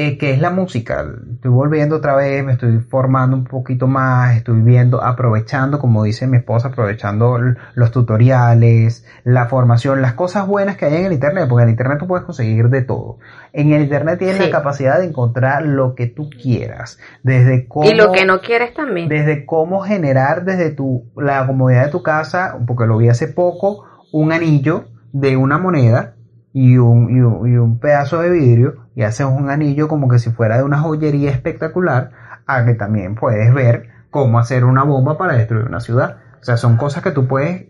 eh, 0.00 0.16
que 0.16 0.30
es 0.30 0.40
la 0.40 0.50
música. 0.50 1.04
Estoy 1.34 1.50
volviendo 1.50 1.96
otra 1.96 2.14
vez, 2.14 2.44
me 2.44 2.52
estoy 2.52 2.78
formando 2.78 3.36
un 3.36 3.42
poquito 3.42 3.88
más, 3.88 4.36
estoy 4.36 4.60
viendo, 4.60 5.02
aprovechando, 5.02 5.80
como 5.80 6.04
dice 6.04 6.28
mi 6.28 6.36
esposa, 6.36 6.68
aprovechando 6.68 7.36
los 7.74 7.90
tutoriales, 7.90 9.04
la 9.24 9.46
formación, 9.46 10.00
las 10.00 10.12
cosas 10.12 10.46
buenas 10.46 10.76
que 10.76 10.84
hay 10.84 10.94
en 10.94 11.06
el 11.06 11.14
Internet, 11.14 11.48
porque 11.48 11.64
en 11.64 11.70
el 11.70 11.72
Internet 11.72 11.98
tú 11.98 12.06
puedes 12.06 12.24
conseguir 12.24 12.68
de 12.68 12.82
todo. 12.82 13.18
En 13.52 13.72
el 13.72 13.82
Internet 13.82 14.20
tienes 14.20 14.38
la 14.38 14.50
capacidad 14.50 15.00
de 15.00 15.06
encontrar 15.06 15.66
lo 15.66 15.96
que 15.96 16.06
tú 16.06 16.30
quieras, 16.30 17.00
desde 17.24 17.66
cómo... 17.66 17.90
Y 17.90 17.94
lo 17.96 18.12
que 18.12 18.24
no 18.24 18.40
quieres 18.40 18.74
también. 18.74 19.08
Desde 19.08 19.46
cómo 19.46 19.80
generar 19.80 20.44
desde 20.44 20.70
tu, 20.70 21.06
la 21.16 21.44
comodidad 21.44 21.86
de 21.86 21.90
tu 21.90 22.04
casa, 22.04 22.56
porque 22.68 22.86
lo 22.86 22.98
vi 22.98 23.08
hace 23.08 23.26
poco, 23.26 23.82
un 24.12 24.30
anillo 24.30 24.84
de 25.12 25.36
una 25.36 25.58
moneda 25.58 26.14
y 26.52 26.76
un, 26.78 27.10
y 27.10 27.56
un, 27.56 27.78
pedazo 27.78 28.20
de 28.20 28.30
vidrio 28.30 28.87
y 28.98 29.04
haces 29.04 29.24
un 29.26 29.48
anillo 29.48 29.86
como 29.86 30.08
que 30.08 30.18
si 30.18 30.32
fuera 30.32 30.56
de 30.56 30.64
una 30.64 30.80
joyería 30.80 31.30
espectacular, 31.30 32.10
a 32.48 32.64
que 32.64 32.74
también 32.74 33.14
puedes 33.14 33.54
ver 33.54 33.90
cómo 34.10 34.40
hacer 34.40 34.64
una 34.64 34.82
bomba 34.82 35.16
para 35.16 35.34
destruir 35.34 35.66
una 35.66 35.78
ciudad. 35.78 36.16
O 36.40 36.44
sea, 36.44 36.56
son 36.56 36.76
cosas 36.76 37.04
que 37.04 37.12
tú 37.12 37.28
puedes 37.28 37.68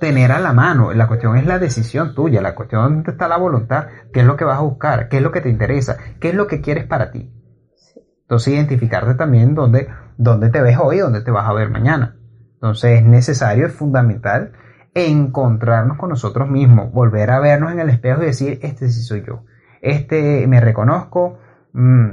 tener 0.00 0.32
a 0.32 0.40
la 0.40 0.54
mano. 0.54 0.94
La 0.94 1.06
cuestión 1.06 1.36
es 1.36 1.44
la 1.44 1.58
decisión 1.58 2.14
tuya, 2.14 2.40
la 2.40 2.54
cuestión 2.54 3.04
está 3.06 3.28
la 3.28 3.36
voluntad, 3.36 3.88
qué 4.10 4.20
es 4.20 4.26
lo 4.26 4.38
que 4.38 4.46
vas 4.46 4.56
a 4.56 4.62
buscar, 4.62 5.10
qué 5.10 5.18
es 5.18 5.22
lo 5.22 5.32
que 5.32 5.42
te 5.42 5.50
interesa, 5.50 5.98
qué 6.18 6.30
es 6.30 6.34
lo 6.34 6.46
que 6.46 6.62
quieres 6.62 6.86
para 6.86 7.10
ti. 7.10 7.30
Entonces 8.22 8.54
identificarte 8.54 9.16
también 9.16 9.54
dónde, 9.54 9.88
dónde 10.16 10.48
te 10.48 10.62
ves 10.62 10.78
hoy 10.80 11.00
dónde 11.00 11.20
te 11.20 11.30
vas 11.30 11.46
a 11.46 11.52
ver 11.52 11.68
mañana. 11.68 12.16
Entonces 12.54 13.00
es 13.00 13.04
necesario, 13.04 13.66
es 13.66 13.74
fundamental 13.74 14.52
encontrarnos 14.94 15.98
con 15.98 16.08
nosotros 16.08 16.48
mismos, 16.48 16.90
volver 16.90 17.32
a 17.32 17.38
vernos 17.38 17.70
en 17.70 17.80
el 17.80 17.90
espejo 17.90 18.22
y 18.22 18.26
decir, 18.26 18.60
este 18.62 18.88
sí 18.88 19.02
soy 19.02 19.24
yo, 19.26 19.44
este 19.80 20.46
me 20.46 20.60
reconozco, 20.60 21.38
mm, 21.72 22.08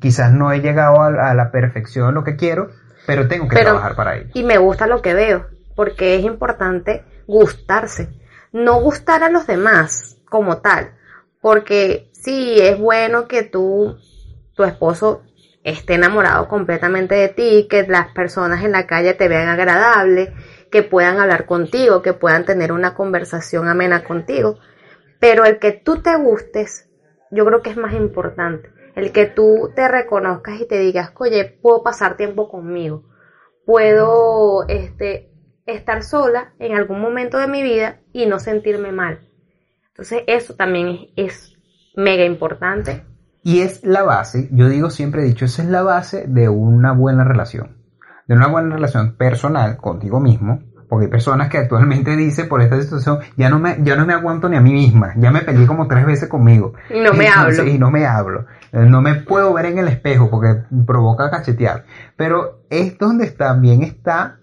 quizás 0.00 0.32
no 0.32 0.52
he 0.52 0.60
llegado 0.60 1.02
a, 1.02 1.34
la 1.34 1.50
perfección 1.50 2.14
lo 2.14 2.24
que 2.24 2.36
quiero, 2.36 2.70
pero 3.06 3.28
tengo 3.28 3.48
que 3.48 3.60
trabajar 3.60 3.96
para 3.96 4.16
ello. 4.16 4.30
Y 4.34 4.42
me 4.42 4.58
gusta 4.58 4.86
lo 4.86 5.02
que 5.02 5.14
veo, 5.14 5.46
porque 5.74 6.16
es 6.16 6.24
importante 6.24 7.04
gustarse, 7.26 8.08
no 8.52 8.80
gustar 8.80 9.22
a 9.22 9.30
los 9.30 9.46
demás 9.46 10.18
como 10.28 10.58
tal, 10.58 10.94
porque 11.40 12.10
sí 12.12 12.56
es 12.60 12.78
bueno 12.78 13.28
que 13.28 13.42
tú, 13.42 13.96
tu 14.54 14.64
esposo 14.64 15.22
esté 15.64 15.94
enamorado 15.94 16.46
completamente 16.46 17.14
de 17.14 17.28
ti, 17.28 17.66
que 17.68 17.86
las 17.86 18.08
personas 18.12 18.62
en 18.62 18.72
la 18.72 18.86
calle 18.86 19.14
te 19.14 19.28
vean 19.28 19.48
agradable, 19.48 20.32
que 20.70 20.82
puedan 20.82 21.18
hablar 21.18 21.46
contigo, 21.46 22.02
que 22.02 22.12
puedan 22.12 22.44
tener 22.44 22.70
una 22.70 22.94
conversación 22.94 23.68
amena 23.68 24.04
contigo. 24.04 24.58
Pero 25.24 25.46
el 25.46 25.58
que 25.58 25.72
tú 25.72 26.02
te 26.02 26.14
gustes, 26.16 26.86
yo 27.30 27.46
creo 27.46 27.62
que 27.62 27.70
es 27.70 27.78
más 27.78 27.94
importante. 27.94 28.68
El 28.94 29.10
que 29.10 29.24
tú 29.24 29.70
te 29.74 29.88
reconozcas 29.88 30.60
y 30.60 30.68
te 30.68 30.78
digas, 30.78 31.12
oye, 31.16 31.46
puedo 31.62 31.82
pasar 31.82 32.18
tiempo 32.18 32.50
conmigo. 32.50 33.04
Puedo 33.64 34.68
este, 34.68 35.32
estar 35.64 36.02
sola 36.02 36.52
en 36.58 36.76
algún 36.76 37.00
momento 37.00 37.38
de 37.38 37.46
mi 37.46 37.62
vida 37.62 38.00
y 38.12 38.26
no 38.26 38.38
sentirme 38.38 38.92
mal. 38.92 39.26
Entonces 39.88 40.24
eso 40.26 40.56
también 40.56 41.06
es, 41.16 41.56
mega 41.96 42.26
importante. 42.26 43.06
Y 43.42 43.62
es 43.62 43.82
la 43.82 44.02
base, 44.02 44.50
yo 44.52 44.68
digo 44.68 44.90
siempre 44.90 45.22
he 45.22 45.24
dicho, 45.24 45.46
esa 45.46 45.62
es 45.62 45.70
la 45.70 45.80
base 45.80 46.26
de 46.28 46.50
una 46.50 46.92
buena 46.92 47.24
relación 47.24 47.82
de 48.26 48.34
una 48.34 48.48
buena 48.48 48.74
relación 48.74 49.16
personal 49.16 49.76
contigo 49.76 50.20
mismo, 50.20 50.62
porque 50.94 51.06
hay 51.06 51.10
personas 51.10 51.48
que 51.48 51.58
actualmente 51.58 52.16
dicen 52.16 52.48
por 52.48 52.62
esta 52.62 52.80
situación, 52.80 53.18
ya 53.36 53.50
no 53.50 53.58
me, 53.58 53.78
ya 53.82 53.96
no 53.96 54.06
me 54.06 54.12
aguanto 54.12 54.48
ni 54.48 54.56
a 54.56 54.60
mí 54.60 54.72
misma, 54.72 55.12
ya 55.16 55.32
me 55.32 55.40
peleé 55.40 55.66
como 55.66 55.88
tres 55.88 56.06
veces 56.06 56.28
conmigo. 56.28 56.74
Y 56.88 57.00
no 57.00 57.12
me 57.14 57.26
hablo. 57.26 57.66
Y 57.66 57.78
no 57.78 57.90
me 57.90 58.06
hablo. 58.06 58.46
No 58.70 59.02
me 59.02 59.16
puedo 59.16 59.52
ver 59.52 59.66
en 59.66 59.78
el 59.78 59.88
espejo 59.88 60.30
porque 60.30 60.62
provoca 60.86 61.32
cachetear. 61.32 61.84
Pero 62.16 62.60
es 62.70 62.96
donde 62.96 63.28
también 63.32 63.82
está 63.82 64.38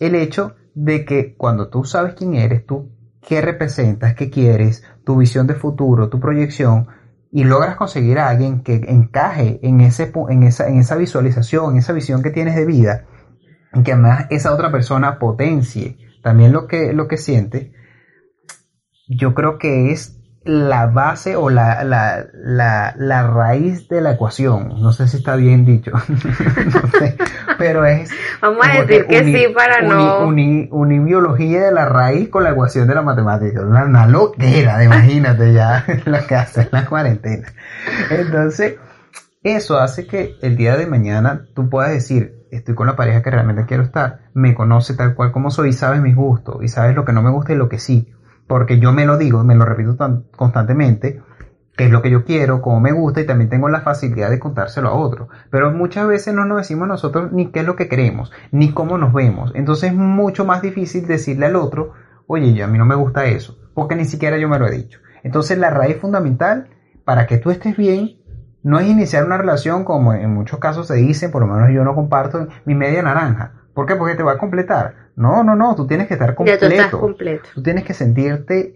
el 0.00 0.16
hecho 0.16 0.56
de 0.74 1.04
que 1.04 1.36
cuando 1.36 1.68
tú 1.68 1.84
sabes 1.84 2.14
quién 2.14 2.34
eres, 2.34 2.66
tú 2.66 2.90
qué 3.24 3.40
representas, 3.40 4.16
qué 4.16 4.30
quieres, 4.30 4.82
tu 5.04 5.16
visión 5.16 5.46
de 5.46 5.54
futuro, 5.54 6.08
tu 6.08 6.18
proyección, 6.18 6.88
y 7.30 7.44
logras 7.44 7.76
conseguir 7.76 8.18
a 8.18 8.30
alguien 8.30 8.64
que 8.64 8.74
encaje 8.88 9.60
en, 9.62 9.80
ese, 9.80 10.12
en, 10.28 10.42
esa, 10.42 10.66
en 10.66 10.78
esa 10.78 10.96
visualización, 10.96 11.70
en 11.70 11.78
esa 11.78 11.92
visión 11.92 12.20
que 12.20 12.30
tienes 12.30 12.56
de 12.56 12.66
vida, 12.66 13.04
que 13.82 13.92
además 13.92 14.26
esa 14.30 14.52
otra 14.52 14.70
persona 14.70 15.18
potencie 15.18 15.96
también 16.22 16.52
lo 16.52 16.66
que, 16.66 16.92
lo 16.92 17.08
que 17.08 17.16
siente, 17.16 17.72
yo 19.08 19.34
creo 19.34 19.58
que 19.58 19.92
es 19.92 20.18
la 20.44 20.86
base 20.86 21.36
o 21.36 21.48
la, 21.48 21.84
la, 21.84 22.26
la, 22.34 22.94
la 22.98 23.26
raíz 23.26 23.88
de 23.88 24.00
la 24.00 24.12
ecuación. 24.12 24.80
No 24.80 24.92
sé 24.92 25.08
si 25.08 25.16
está 25.16 25.36
bien 25.36 25.64
dicho. 25.64 25.92
pero 27.58 27.84
es... 27.86 28.10
Vamos 28.42 28.66
a 28.66 28.82
decir 28.82 29.06
que, 29.06 29.24
sí 29.24 29.46
para 29.54 29.82
no... 29.82 30.26
Unir 30.26 31.00
biología 31.02 31.64
de 31.64 31.72
la 31.72 31.86
raíz 31.86 32.28
con 32.28 32.44
la 32.44 32.50
ecuación 32.50 32.86
de 32.86 32.94
la 32.94 33.02
matemática. 33.02 33.62
Una, 33.62 33.84
una 33.84 34.06
loquera, 34.06 34.82
imagínate 34.84 35.52
ya 35.52 35.84
lo 36.04 36.26
que 36.26 36.34
hace 36.34 36.62
en 36.62 36.68
la 36.72 36.86
cuarentena. 36.86 37.48
Entonces, 38.10 38.76
eso 39.42 39.78
hace 39.78 40.06
que 40.06 40.36
el 40.42 40.56
día 40.56 40.76
de 40.76 40.86
mañana 40.86 41.46
tú 41.54 41.70
puedas 41.70 41.90
decir, 41.90 42.43
estoy 42.56 42.74
con 42.74 42.86
la 42.86 42.96
pareja 42.96 43.22
que 43.22 43.30
realmente 43.30 43.66
quiero 43.66 43.82
estar, 43.82 44.30
me 44.34 44.54
conoce 44.54 44.94
tal 44.94 45.14
cual 45.14 45.32
como 45.32 45.50
soy, 45.50 45.72
sabes 45.72 46.00
mis 46.00 46.16
gustos 46.16 46.62
y 46.62 46.68
sabes 46.68 46.94
lo 46.94 47.04
que 47.04 47.12
no 47.12 47.22
me 47.22 47.30
gusta 47.30 47.52
y 47.52 47.56
lo 47.56 47.68
que 47.68 47.78
sí, 47.78 48.12
porque 48.46 48.78
yo 48.78 48.92
me 48.92 49.06
lo 49.06 49.16
digo, 49.16 49.42
me 49.44 49.54
lo 49.54 49.64
repito 49.64 49.96
tan 49.96 50.24
constantemente, 50.36 51.22
qué 51.76 51.86
es 51.86 51.90
lo 51.90 52.02
que 52.02 52.10
yo 52.10 52.24
quiero, 52.24 52.62
cómo 52.62 52.80
me 52.80 52.92
gusta 52.92 53.20
y 53.20 53.26
también 53.26 53.50
tengo 53.50 53.68
la 53.68 53.80
facilidad 53.80 54.30
de 54.30 54.38
contárselo 54.38 54.88
a 54.88 54.94
otro. 54.94 55.28
Pero 55.50 55.72
muchas 55.72 56.06
veces 56.06 56.34
no 56.34 56.44
nos 56.44 56.58
decimos 56.58 56.86
nosotros 56.86 57.32
ni 57.32 57.50
qué 57.50 57.60
es 57.60 57.66
lo 57.66 57.76
que 57.76 57.88
queremos, 57.88 58.32
ni 58.52 58.72
cómo 58.72 58.98
nos 58.98 59.12
vemos. 59.12 59.52
Entonces 59.54 59.90
es 59.90 59.96
mucho 59.96 60.44
más 60.44 60.62
difícil 60.62 61.06
decirle 61.06 61.46
al 61.46 61.56
otro, 61.56 61.92
oye, 62.26 62.62
a 62.62 62.66
mí 62.66 62.78
no 62.78 62.84
me 62.84 62.94
gusta 62.94 63.26
eso, 63.26 63.58
porque 63.74 63.96
ni 63.96 64.04
siquiera 64.04 64.38
yo 64.38 64.48
me 64.48 64.58
lo 64.58 64.66
he 64.66 64.70
dicho. 64.70 65.00
Entonces 65.22 65.58
la 65.58 65.70
raíz 65.70 65.96
fundamental 65.96 66.68
para 67.04 67.26
que 67.26 67.38
tú 67.38 67.50
estés 67.50 67.76
bien 67.76 68.18
no 68.64 68.80
es 68.80 68.86
iniciar 68.88 69.24
una 69.24 69.36
relación 69.36 69.84
como 69.84 70.14
en 70.14 70.32
muchos 70.32 70.58
casos 70.58 70.88
se 70.88 70.94
dice, 70.94 71.28
por 71.28 71.42
lo 71.42 71.54
menos 71.54 71.70
yo 71.72 71.84
no 71.84 71.94
comparto 71.94 72.48
mi 72.64 72.74
media 72.74 73.02
naranja. 73.02 73.52
¿Por 73.74 73.86
qué? 73.86 73.94
Porque 73.94 74.14
te 74.14 74.22
va 74.22 74.32
a 74.32 74.38
completar. 74.38 75.10
No, 75.16 75.44
no, 75.44 75.54
no, 75.54 75.74
tú 75.74 75.86
tienes 75.86 76.08
que 76.08 76.14
estar 76.14 76.34
completo. 76.34 76.68
Ya 76.68 76.90
tú, 76.90 76.98
completo. 76.98 77.48
tú 77.54 77.62
tienes 77.62 77.84
que 77.84 77.92
sentirte 77.92 78.74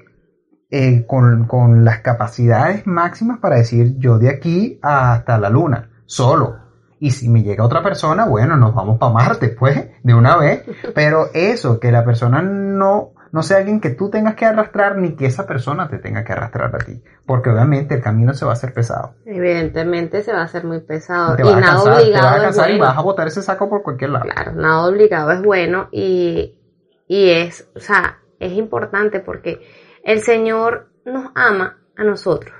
eh, 0.70 1.07
con, 1.07 1.46
con 1.46 1.85
las 1.85 2.01
capacidades 2.01 2.87
máximas 2.87 3.38
para 3.38 3.57
decir 3.57 3.94
yo 3.98 4.18
de 4.18 4.29
aquí 4.29 4.79
hasta 4.83 5.38
la 5.38 5.48
luna, 5.48 5.88
solo. 6.05 6.59
Y 7.01 7.12
si 7.12 7.29
me 7.31 7.42
llega 7.42 7.64
otra 7.64 7.83
persona, 7.83 8.27
bueno, 8.27 8.57
nos 8.57 8.74
vamos 8.74 8.98
para 8.98 9.12
Marte, 9.12 9.48
pues, 9.48 9.88
de 10.03 10.14
una 10.14 10.37
vez. 10.37 10.64
Pero 10.94 11.29
eso, 11.33 11.81
que 11.81 11.90
la 11.90 12.05
persona 12.05 12.42
no 12.42 13.12
no 13.32 13.42
sea 13.42 13.58
alguien 13.58 13.80
que 13.80 13.90
tú 13.90 14.10
tengas 14.10 14.34
que 14.34 14.46
arrastrar 14.46 14.96
ni 14.96 15.16
que 15.16 15.26
esa 15.26 15.46
persona 15.46 15.88
te 15.88 15.98
tenga 15.98 16.24
que 16.24 16.32
arrastrar 16.32 16.74
a 16.74 16.78
ti, 16.78 17.02
porque 17.26 17.50
obviamente 17.50 17.94
el 17.94 18.02
camino 18.02 18.34
se 18.34 18.44
va 18.44 18.52
a 18.52 18.54
hacer 18.54 18.72
pesado. 18.72 19.14
Evidentemente 19.24 20.22
se 20.22 20.32
va 20.32 20.40
a 20.40 20.44
hacer 20.44 20.64
muy 20.64 20.80
pesado 20.80 21.36
y 21.38 21.42
nada 21.42 21.82
obligado 21.82 22.04
te 22.04 22.12
vas 22.12 22.36
a 22.36 22.42
cansar 22.42 22.70
y 22.70 22.78
vas 22.78 22.96
a 22.96 23.02
botar 23.02 23.26
ese 23.26 23.42
saco 23.42 23.68
por 23.68 23.82
cualquier 23.82 24.10
lado. 24.10 24.26
Claro, 24.26 24.52
nada 24.52 24.86
obligado 24.86 25.30
es 25.32 25.42
bueno 25.42 25.88
y, 25.92 26.58
y 27.06 27.30
es, 27.30 27.68
o 27.74 27.80
sea, 27.80 28.18
es 28.38 28.52
importante 28.52 29.20
porque 29.20 29.60
el 30.04 30.20
Señor 30.20 30.90
nos 31.04 31.30
ama 31.34 31.78
a 31.96 32.04
nosotros 32.04 32.54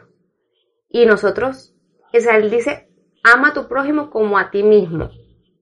y 0.90 1.07
nosotros, 1.07 1.74
o 2.14 2.20
sea, 2.20 2.37
él 2.37 2.50
dice, 2.50 2.88
ama 3.22 3.48
a 3.48 3.52
tu 3.52 3.68
prójimo 3.68 4.11
como 4.11 4.38
a 4.38 4.50
ti 4.50 4.62
mismo. 4.62 5.11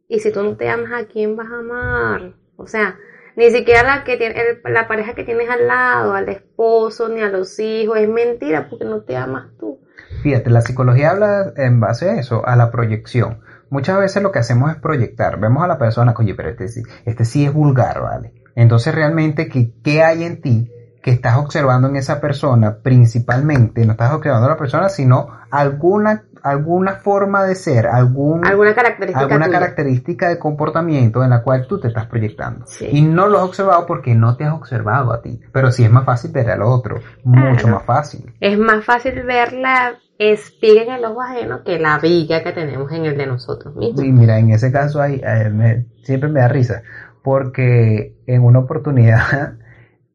Y 0.08 0.20
si 0.20 0.32
tú 0.32 0.42
no 0.42 0.56
te 0.56 0.68
amas, 0.68 0.92
¿a 0.92 1.06
quién 1.06 1.34
vas 1.36 1.48
a 1.50 1.58
amar? 1.58 2.34
O 2.56 2.66
sea, 2.66 2.96
ni 3.36 3.50
siquiera 3.50 3.82
la, 3.82 4.04
que 4.04 4.16
tiene, 4.16 4.34
la 4.64 4.88
pareja 4.88 5.14
que 5.14 5.24
tienes 5.24 5.48
al 5.50 5.66
lado, 5.66 6.14
al 6.14 6.28
esposo, 6.28 7.08
ni 7.08 7.20
a 7.20 7.28
los 7.28 7.58
hijos. 7.58 7.98
Es 7.98 8.08
mentira 8.08 8.68
porque 8.68 8.84
no 8.84 9.02
te 9.02 9.16
amas 9.16 9.48
tú. 9.58 9.78
Fíjate, 10.22 10.50
la 10.50 10.62
psicología 10.62 11.10
habla 11.10 11.52
en 11.56 11.78
base 11.78 12.10
a 12.10 12.18
eso, 12.18 12.46
a 12.46 12.56
la 12.56 12.70
proyección. 12.70 13.40
muchas 13.68 13.98
veces 13.98 14.22
lo 14.22 14.32
que 14.32 14.38
hacemos 14.38 14.70
es 14.70 14.76
proyectar. 14.78 15.38
Vemos 15.38 15.62
a 15.62 15.68
la 15.68 15.78
persona, 15.78 16.14
oye, 16.18 16.34
pero 16.34 16.48
este, 16.48 16.66
este 17.04 17.24
sí 17.24 17.44
es 17.44 17.52
vulgar, 17.52 18.00
¿vale? 18.00 18.32
Entonces 18.54 18.94
realmente, 18.94 19.48
¿qué, 19.48 19.70
qué 19.84 20.02
hay 20.02 20.24
en 20.24 20.40
ti 20.40 20.72
que 21.06 21.12
estás 21.12 21.36
observando 21.38 21.86
en 21.86 21.94
esa 21.94 22.20
persona? 22.20 22.78
Principalmente, 22.82 23.86
no 23.86 23.92
estás 23.92 24.12
observando 24.12 24.46
a 24.46 24.50
la 24.50 24.56
persona, 24.56 24.88
sino 24.88 25.28
alguna, 25.52 26.24
alguna 26.42 26.94
forma 26.94 27.44
de 27.44 27.54
ser, 27.54 27.86
algún, 27.86 28.44
Alguna 28.44 28.74
característica 28.74 29.20
alguna 29.20 29.48
característica 29.48 30.28
de 30.28 30.38
comportamiento 30.40 31.22
en 31.22 31.30
la 31.30 31.44
cual 31.44 31.64
tú 31.68 31.78
te 31.78 31.86
estás 31.86 32.06
proyectando. 32.06 32.66
Sí. 32.66 32.88
Y 32.90 33.02
no 33.02 33.28
lo 33.28 33.38
has 33.38 33.44
observado 33.44 33.86
porque 33.86 34.16
no 34.16 34.36
te 34.36 34.42
has 34.46 34.52
observado 34.52 35.12
a 35.12 35.22
ti. 35.22 35.40
Pero 35.52 35.70
sí 35.70 35.84
es 35.84 35.92
más 35.92 36.04
fácil 36.04 36.32
ver 36.32 36.50
al 36.50 36.62
otro. 36.62 36.98
Mucho 37.22 37.52
Claro. 37.62 37.76
más 37.76 37.84
fácil. 37.84 38.34
Es 38.40 38.58
más 38.58 38.84
fácil 38.84 39.22
ver 39.22 39.52
la 39.52 39.92
espiga 40.18 40.82
en 40.82 40.90
el 40.92 41.04
ojo 41.04 41.22
ajeno 41.22 41.62
que 41.62 41.78
la 41.78 42.00
viga 42.00 42.42
que 42.42 42.50
tenemos 42.50 42.90
en 42.90 43.04
el 43.04 43.16
de 43.16 43.26
nosotros 43.28 43.76
mismos. 43.76 44.00
Sí, 44.00 44.10
mira, 44.10 44.40
en 44.40 44.50
ese 44.50 44.72
caso 44.72 45.00
hay, 45.00 45.22
eh, 45.24 45.50
me- 45.50 45.86
siempre 46.02 46.28
me 46.30 46.40
da 46.40 46.48
risa. 46.48 46.82
Porque 47.22 48.16
en 48.26 48.42
una 48.42 48.58
oportunidad 48.60 49.54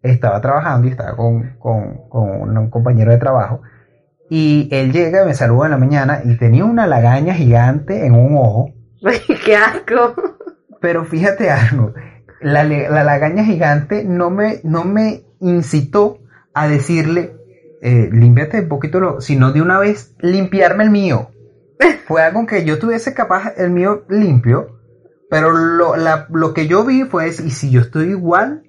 estaba 0.01 0.41
trabajando 0.41 0.87
y 0.87 0.91
estaba 0.91 1.15
con, 1.15 1.55
con, 1.59 2.07
con 2.09 2.57
un 2.57 2.69
compañero 2.69 3.11
de 3.11 3.17
trabajo. 3.17 3.61
Y 4.29 4.69
él 4.71 4.93
llega 4.93 5.25
me 5.25 5.33
saluda 5.33 5.65
en 5.65 5.71
la 5.71 5.77
mañana 5.77 6.21
y 6.23 6.37
tenía 6.37 6.63
una 6.65 6.87
lagaña 6.87 7.33
gigante 7.33 8.05
en 8.05 8.13
un 8.15 8.35
ojo. 8.37 8.69
¡Qué 9.45 9.55
asco! 9.55 10.15
Pero 10.79 11.05
fíjate 11.05 11.51
algo, 11.51 11.93
la, 12.39 12.63
la 12.63 13.03
lagaña 13.03 13.43
gigante 13.43 14.03
no 14.03 14.29
me, 14.29 14.61
no 14.63 14.83
me 14.83 15.23
incitó 15.41 16.17
a 16.53 16.67
decirle, 16.67 17.35
eh, 17.81 18.09
límpiate 18.11 18.61
un 18.61 18.67
poquito, 18.69 18.99
lo, 18.99 19.21
sino 19.21 19.51
de 19.51 19.61
una 19.61 19.79
vez 19.79 20.15
limpiarme 20.19 20.83
el 20.85 20.89
mío. 20.89 21.29
Fue 22.07 22.23
algo 22.23 22.45
que 22.45 22.63
yo 22.63 22.79
tuviese 22.79 23.13
capaz 23.13 23.53
el 23.57 23.69
mío 23.71 24.03
limpio, 24.09 24.79
pero 25.29 25.51
lo, 25.51 25.95
la- 25.95 26.27
lo 26.31 26.53
que 26.53 26.67
yo 26.67 26.83
vi 26.83 27.03
fue, 27.03 27.27
y 27.29 27.51
si 27.51 27.69
yo 27.69 27.81
estoy 27.81 28.09
igual, 28.09 28.63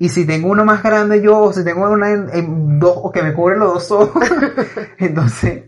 y 0.00 0.08
si 0.08 0.26
tengo 0.26 0.48
uno 0.48 0.64
más 0.64 0.82
grande 0.82 1.20
yo, 1.20 1.38
o 1.38 1.52
si 1.52 1.62
tengo 1.62 1.86
una 1.90 2.10
en, 2.10 2.78
dos, 2.78 2.94
o 2.96 3.12
que 3.12 3.22
me 3.22 3.34
cubre 3.34 3.58
los 3.58 3.74
dos 3.74 3.90
ojos, 3.90 4.24
entonces 4.98 5.64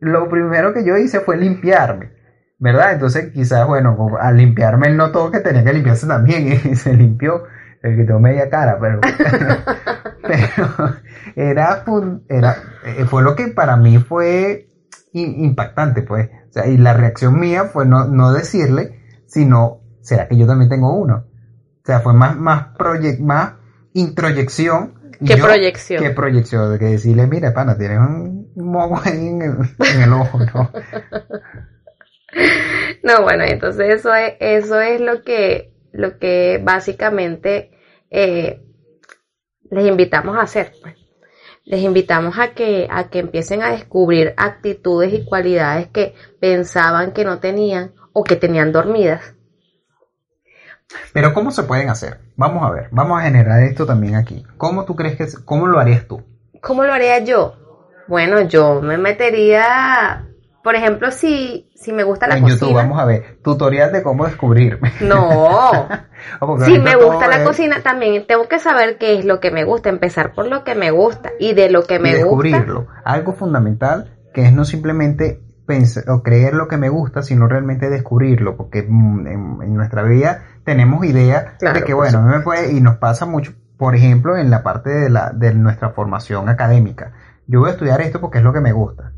lo 0.00 0.28
primero 0.28 0.74
que 0.74 0.84
yo 0.84 0.98
hice 0.98 1.20
fue 1.20 1.38
limpiarme. 1.38 2.12
¿verdad? 2.58 2.92
Entonces 2.92 3.32
quizás, 3.32 3.66
bueno, 3.66 3.96
al 4.20 4.36
limpiarme 4.36 4.88
él 4.88 4.98
notó 4.98 5.30
que 5.30 5.40
tenía 5.40 5.64
que 5.64 5.72
limpiarse 5.72 6.06
también 6.06 6.60
y 6.70 6.76
se 6.76 6.92
limpió, 6.92 7.44
le 7.82 7.96
quitó 7.96 8.20
media 8.20 8.50
cara, 8.50 8.78
pero, 8.78 9.00
pero 10.22 10.96
era, 11.34 11.82
era, 12.28 12.56
eh, 12.84 13.06
fue 13.06 13.22
lo 13.22 13.34
que 13.34 13.48
para 13.48 13.78
mí 13.78 13.96
fue 13.96 14.68
impactante, 15.14 16.02
pues, 16.02 16.28
o 16.50 16.52
sea, 16.52 16.66
y 16.66 16.76
la 16.76 16.92
reacción 16.92 17.40
mía 17.40 17.64
fue 17.64 17.86
no, 17.86 18.04
no 18.04 18.30
decirle, 18.34 19.00
sino, 19.24 19.80
¿será 20.02 20.28
que 20.28 20.36
yo 20.36 20.46
también 20.46 20.68
tengo 20.68 20.92
uno? 20.92 21.24
O 21.82 21.86
sea, 21.86 22.00
fue 22.00 22.12
más, 22.12 22.36
más 22.36 22.76
proyec 22.76 23.20
más 23.20 23.54
introyección. 23.94 24.94
¿Qué 25.24 25.36
yo- 25.36 25.44
proyección? 25.44 26.02
¿Qué 26.02 26.10
proyección? 26.10 26.72
De 26.72 26.78
que 26.78 26.86
decirle, 26.86 27.26
mira, 27.26 27.52
pana, 27.52 27.76
tienes 27.76 27.98
un 27.98 28.50
moco 28.56 29.00
ahí 29.04 29.26
en 29.28 29.42
el, 29.42 29.52
en 29.94 30.02
el 30.02 30.12
ojo, 30.12 30.38
¿no? 30.54 30.70
No, 33.02 33.22
bueno, 33.22 33.44
entonces 33.44 33.94
eso 33.94 34.14
es, 34.14 34.34
eso 34.40 34.80
es 34.80 35.00
lo 35.00 35.22
que, 35.22 35.72
lo 35.92 36.18
que 36.18 36.60
básicamente 36.62 37.72
eh, 38.10 38.62
les 39.70 39.86
invitamos 39.86 40.36
a 40.36 40.42
hacer. 40.42 40.72
pues. 40.80 40.94
Les 41.64 41.80
invitamos 41.82 42.38
a 42.38 42.52
que, 42.54 42.86
a 42.90 43.10
que 43.10 43.18
empiecen 43.20 43.62
a 43.62 43.72
descubrir 43.72 44.34
actitudes 44.36 45.12
y 45.12 45.24
cualidades 45.24 45.88
que 45.88 46.14
pensaban 46.40 47.12
que 47.12 47.24
no 47.24 47.38
tenían 47.40 47.94
o 48.12 48.22
que 48.24 48.36
tenían 48.36 48.72
dormidas. 48.72 49.34
Pero 51.12 51.32
¿cómo 51.34 51.50
se 51.50 51.62
pueden 51.64 51.88
hacer? 51.88 52.20
Vamos 52.36 52.62
a 52.64 52.70
ver, 52.70 52.88
vamos 52.90 53.20
a 53.20 53.24
generar 53.24 53.62
esto 53.62 53.86
también 53.86 54.14
aquí. 54.16 54.44
¿Cómo 54.56 54.84
tú 54.84 54.96
crees 54.96 55.16
que, 55.16 55.26
cómo 55.44 55.66
lo 55.66 55.78
harías 55.78 56.06
tú? 56.06 56.22
¿Cómo 56.62 56.84
lo 56.84 56.92
haría 56.92 57.18
yo? 57.20 57.54
Bueno, 58.08 58.40
yo 58.42 58.80
me 58.82 58.98
metería, 58.98 60.26
por 60.64 60.74
ejemplo, 60.74 61.10
si, 61.10 61.70
si 61.74 61.92
me 61.92 62.02
gusta 62.02 62.26
la 62.26 62.36
en 62.36 62.42
cocina. 62.42 62.58
YouTube 62.60 62.74
vamos 62.74 62.98
a 62.98 63.04
ver, 63.04 63.38
tutorial 63.42 63.92
de 63.92 64.02
cómo 64.02 64.26
descubrirme. 64.26 64.92
No, 65.00 65.88
Si 66.64 66.78
me 66.78 66.96
gusta 66.96 67.28
la 67.28 67.38
es- 67.38 67.46
cocina, 67.46 67.82
también 67.82 68.26
tengo 68.26 68.46
que 68.48 68.58
saber 68.58 68.98
qué 68.98 69.18
es 69.18 69.24
lo 69.24 69.40
que 69.40 69.50
me 69.50 69.64
gusta, 69.64 69.88
empezar 69.88 70.34
por 70.34 70.46
lo 70.48 70.64
que 70.64 70.74
me 70.74 70.90
gusta 70.90 71.30
y 71.38 71.54
de 71.54 71.70
lo 71.70 71.84
que 71.84 71.96
y 71.96 71.98
me 72.00 72.10
gusta. 72.10 72.24
descubrirlo. 72.24 72.86
Algo 73.04 73.32
fundamental 73.32 74.18
que 74.34 74.42
es 74.42 74.52
no 74.52 74.64
simplemente 74.64 75.40
pensar 75.66 76.04
o 76.10 76.22
creer 76.22 76.54
lo 76.54 76.66
que 76.68 76.76
me 76.76 76.88
gusta, 76.88 77.22
sino 77.22 77.46
realmente 77.46 77.88
descubrirlo, 77.90 78.56
porque 78.56 78.84
mm, 78.86 79.26
en, 79.28 79.58
en 79.62 79.74
nuestra 79.74 80.02
vida 80.02 80.42
tenemos 80.64 81.04
idea 81.04 81.54
Claro, 81.58 81.78
de 81.78 81.84
que 81.84 81.94
bueno, 81.94 82.18
a 82.18 82.22
mí 82.22 82.30
me 82.30 82.40
puede 82.40 82.72
y 82.72 82.80
nos 82.80 82.96
pasa 82.96 83.26
mucho, 83.26 83.52
por 83.76 83.94
ejemplo, 83.94 84.36
en 84.36 84.50
la 84.50 84.62
parte 84.62 84.90
de 84.90 85.10
la 85.10 85.30
de 85.30 85.54
nuestra 85.54 85.90
formación 85.90 86.48
académica. 86.48 87.12
Yo 87.46 87.60
voy 87.60 87.70
a 87.70 87.72
estudiar 87.72 88.00
esto 88.00 88.20
porque 88.20 88.38
es 88.38 88.44
lo 88.44 88.52
que 88.52 88.60
me 88.60 88.72
gusta. 88.72 89.12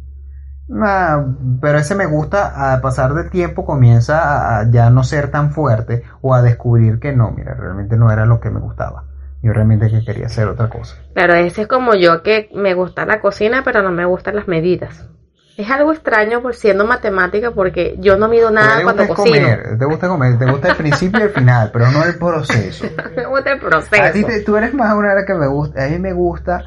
Ah, 0.82 1.26
pero 1.60 1.78
ese 1.78 1.94
me 1.94 2.06
gusta, 2.06 2.74
a 2.74 2.80
pasar 2.80 3.14
del 3.14 3.30
tiempo 3.30 3.64
comienza 3.66 4.22
a, 4.22 4.60
a 4.60 4.70
ya 4.70 4.90
no 4.90 5.04
ser 5.04 5.30
tan 5.30 5.50
fuerte 5.52 6.02
o 6.22 6.34
a 6.34 6.42
descubrir 6.42 6.98
que 7.00 7.12
no, 7.12 7.30
mira, 7.32 7.54
realmente 7.54 7.96
no 7.96 8.10
era 8.10 8.24
lo 8.26 8.40
que 8.40 8.50
me 8.50 8.60
gustaba. 8.60 9.04
Yo 9.42 9.52
realmente 9.52 9.90
que 9.90 10.04
quería 10.04 10.26
hacer 10.26 10.46
otra 10.48 10.68
cosa. 10.70 10.96
Claro, 11.14 11.34
ese 11.34 11.62
es 11.62 11.68
como 11.68 11.94
yo 11.94 12.22
que 12.22 12.48
me 12.54 12.74
gusta 12.74 13.04
la 13.06 13.20
cocina, 13.20 13.62
pero 13.64 13.82
no 13.82 13.90
me 13.90 14.04
gustan 14.04 14.36
las 14.36 14.48
medidas. 14.48 15.08
Es 15.56 15.70
algo 15.70 15.92
extraño 15.92 16.40
por 16.40 16.54
siendo 16.54 16.86
matemática 16.86 17.50
porque 17.50 17.96
yo 17.98 18.16
no 18.16 18.26
mido 18.28 18.50
nada 18.50 18.78
te 18.78 18.84
cuando 18.84 19.02
gusta 19.06 19.16
cocino. 19.22 19.36
comer, 19.46 19.78
te 19.78 19.84
gusta 19.84 20.08
comer, 20.08 20.38
te 20.38 20.46
gusta 20.50 20.68
el 20.70 20.76
principio 20.76 21.20
y 21.20 21.22
el 21.24 21.30
final, 21.30 21.70
pero 21.72 21.90
no 21.90 22.04
el 22.04 22.16
proceso. 22.16 22.86
me 23.16 23.26
gusta 23.26 23.50
el 23.52 23.56
A 23.56 23.60
ti 23.60 23.66
proceso. 23.66 24.26
te- 24.26 24.40
tú 24.40 24.56
eres 24.56 24.72
más 24.72 24.94
una 24.94 25.14
de 25.14 25.24
que 25.26 25.34
me 25.34 25.46
gusta, 25.46 25.84
a 25.84 25.88
mí 25.88 25.98
me 25.98 26.12
gusta, 26.14 26.64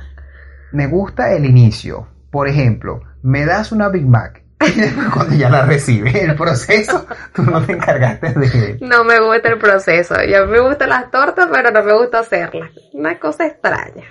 me 0.72 0.86
gusta 0.88 1.32
el 1.34 1.46
inicio. 1.46 2.08
Por 2.30 2.48
ejemplo, 2.48 3.02
me 3.24 3.46
das 3.46 3.72
una 3.72 3.90
Big 3.90 4.06
Mac 4.06 4.44
y 4.62 4.80
después 4.80 5.08
cuando 5.10 5.36
ya 5.36 5.50
la 5.50 5.66
recibes, 5.66 6.14
el 6.16 6.36
proceso, 6.36 7.06
tú 7.34 7.44
no 7.44 7.62
te 7.64 7.74
encargaste 7.74 8.34
de 8.34 8.78
No 8.82 9.04
me 9.04 9.20
gusta 9.20 9.50
el 9.50 9.58
proceso. 9.58 10.16
Yo 10.24 10.46
me 10.48 10.60
gustan 10.60 10.90
las 10.90 11.10
tortas, 11.12 11.48
pero 11.52 11.72
no 11.72 11.84
me 11.84 11.94
gusta 11.94 12.20
hacerlas. 12.20 12.70
Una 12.94 13.18
cosa 13.20 13.48
extraña. 13.48 14.04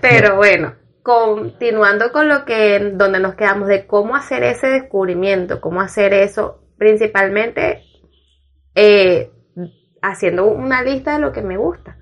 Pero 0.00 0.36
bueno, 0.36 0.74
continuando 1.02 2.12
con 2.12 2.28
lo 2.28 2.44
que, 2.44 2.92
donde 2.94 3.18
nos 3.18 3.34
quedamos 3.34 3.68
de 3.68 3.86
cómo 3.86 4.14
hacer 4.14 4.42
ese 4.44 4.68
descubrimiento, 4.68 5.60
cómo 5.60 5.80
hacer 5.80 6.14
eso, 6.14 6.62
principalmente 6.78 7.82
eh, 8.74 9.30
haciendo 10.00 10.46
una 10.46 10.82
lista 10.82 11.14
de 11.14 11.20
lo 11.20 11.32
que 11.32 11.42
me 11.42 11.56
gusta. 11.56 11.98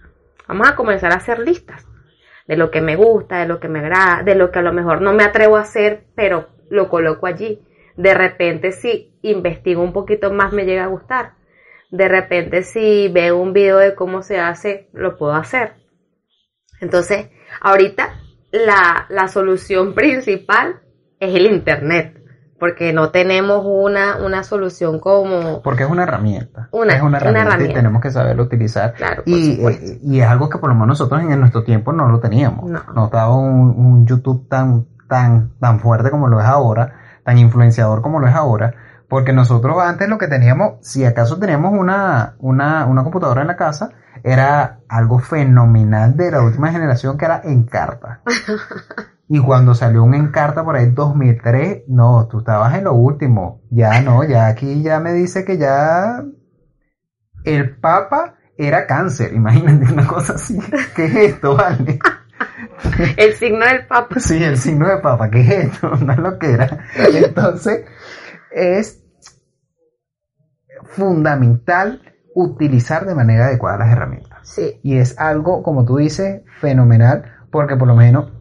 Vamos 0.47 0.69
a 0.69 0.77
comenzar 0.77 1.13
a 1.13 1.17
hacer 1.17 1.39
listas 1.39 1.87
de 2.47 2.57
lo 2.57 2.71
que 2.71 2.81
me 2.81 2.97
gusta, 2.97 3.39
de 3.39 3.47
lo 3.47 3.61
que 3.61 3.69
me 3.69 3.79
agrada, 3.79 4.23
de 4.23 4.35
lo 4.35 4.51
que 4.51 4.59
a 4.59 4.63
lo 4.63 4.73
mejor 4.73 5.01
no 5.01 5.13
me 5.13 5.23
atrevo 5.23 5.57
a 5.57 5.63
hacer, 5.63 6.07
pero 6.15 6.49
lo 6.69 6.89
coloco 6.89 7.27
allí. 7.27 7.65
De 7.97 8.15
repente 8.15 8.73
si 8.73 9.19
investigo 9.23 9.83
un 9.83 9.93
poquito 9.93 10.33
más 10.33 10.53
me 10.53 10.65
llega 10.65 10.85
a 10.85 10.89
gustar. 10.89 11.35
De 11.91 12.09
repente 12.09 12.63
si 12.63 13.09
veo 13.09 13.37
un 13.37 13.53
video 13.53 13.79
de 13.79 13.95
cómo 13.95 14.23
se 14.23 14.39
hace, 14.39 14.89
lo 14.93 15.17
puedo 15.17 15.35
hacer. 15.35 15.75
Entonces, 16.81 17.29
ahorita 17.61 18.20
la, 18.53 19.07
la 19.09 19.29
solución 19.29 19.95
principal 19.95 20.81
es 21.19 21.35
el 21.35 21.47
Internet, 21.47 22.17
porque 22.59 22.93
no 22.93 23.11
tenemos 23.11 23.63
una, 23.65 24.17
una 24.25 24.43
solución 24.43 24.99
como... 25.01 25.63
Porque 25.63 25.85
es 25.85 25.91
una 25.91 26.03
herramienta. 26.03 26.69
Una- 26.73 26.95
es 26.95 27.01
una 27.03 27.19
una 27.19 27.41
herramienta, 27.43 27.65
y 27.65 27.75
tenemos 27.75 28.03
que 28.03 28.11
saberlo 28.11 28.43
utilizar. 28.45 28.95
Claro, 28.95 29.23
y, 29.27 29.65
eh, 29.67 29.99
y 30.03 30.21
es 30.21 30.27
algo 30.27 30.49
que 30.49 30.59
por 30.59 30.69
lo 30.69 30.75
menos 30.75 30.89
nosotros 30.89 31.23
en 31.23 31.39
nuestro 31.41 31.63
tiempo 31.65 31.93
no 31.93 32.09
lo 32.09 32.21
teníamos. 32.21 32.71
No. 32.71 33.05
estaba 33.05 33.35
un, 33.35 33.71
un 33.77 34.07
YouTube 34.07 34.49
tan, 34.49 34.87
tan, 35.09 35.53
tan 35.59 35.81
fuerte 35.81 36.11
como 36.11 36.29
lo 36.29 36.41
es 36.41 36.47
ahora, 36.47 36.95
tan 37.25 37.39
influenciador 37.39 38.03
como 38.03 38.21
lo 38.21 38.29
es 38.29 38.35
ahora. 38.35 38.75
Porque 39.11 39.33
nosotros 39.33 39.77
antes 39.83 40.09
lo 40.09 40.19
que 40.19 40.29
teníamos, 40.29 40.75
si 40.81 41.05
acaso 41.05 41.39
teníamos 41.39 41.73
una, 41.79 42.37
una, 42.39 42.87
una 42.87 43.03
computadora 43.03 43.43
en 43.43 43.49
la 43.49 43.57
casa, 43.57 43.91
era 44.23 44.81
algo 44.89 45.19
fenomenal 45.19 46.17
de 46.17 46.31
la 46.31 46.43
última 46.43 46.71
generación 46.71 47.19
que 47.19 47.27
era 47.27 47.43
Encarta. 47.45 48.23
Y 49.33 49.39
cuando 49.39 49.77
salió 49.77 50.03
un 50.03 50.15
Encarta 50.15 50.65
por 50.65 50.75
ahí 50.75 50.87
en 50.87 50.97
2003, 50.97 51.85
no, 51.87 52.27
tú 52.27 52.41
estabas 52.41 52.75
en 52.75 52.83
lo 52.83 52.95
último. 52.95 53.63
Ya 53.71 54.03
no, 54.03 54.25
ya 54.25 54.49
aquí 54.49 54.83
ya 54.83 54.99
me 54.99 55.13
dice 55.13 55.45
que 55.45 55.57
ya 55.57 56.25
el 57.45 57.77
Papa 57.77 58.35
era 58.59 58.89
cáncer. 58.89 59.33
Imagínate 59.33 59.93
una 59.93 60.05
cosa 60.09 60.33
así. 60.33 60.59
¿Qué 60.97 61.05
es 61.05 61.15
esto, 61.15 61.55
vale? 61.55 62.01
El 63.17 63.35
signo 63.35 63.67
del 63.67 63.87
Papa. 63.87 64.19
Sí, 64.19 64.43
el 64.43 64.59
signo 64.59 64.89
de 64.89 64.97
Papa, 64.97 65.31
¿qué 65.31 65.43
es 65.43 65.51
esto? 65.51 65.93
Una 66.01 66.17
loquera. 66.17 66.87
Entonces, 66.97 67.85
es 68.53 69.05
fundamental 70.85 72.03
utilizar 72.35 73.07
de 73.07 73.15
manera 73.15 73.47
adecuada 73.47 73.79
las 73.79 73.93
herramientas. 73.93 74.39
Sí, 74.43 74.81
Y 74.83 74.97
es 74.97 75.19
algo, 75.19 75.63
como 75.63 75.85
tú 75.85 75.97
dices, 75.97 76.43
fenomenal, 76.61 77.25
porque 77.51 77.77
por 77.77 77.89
lo 77.89 77.95
menos, 77.95 78.33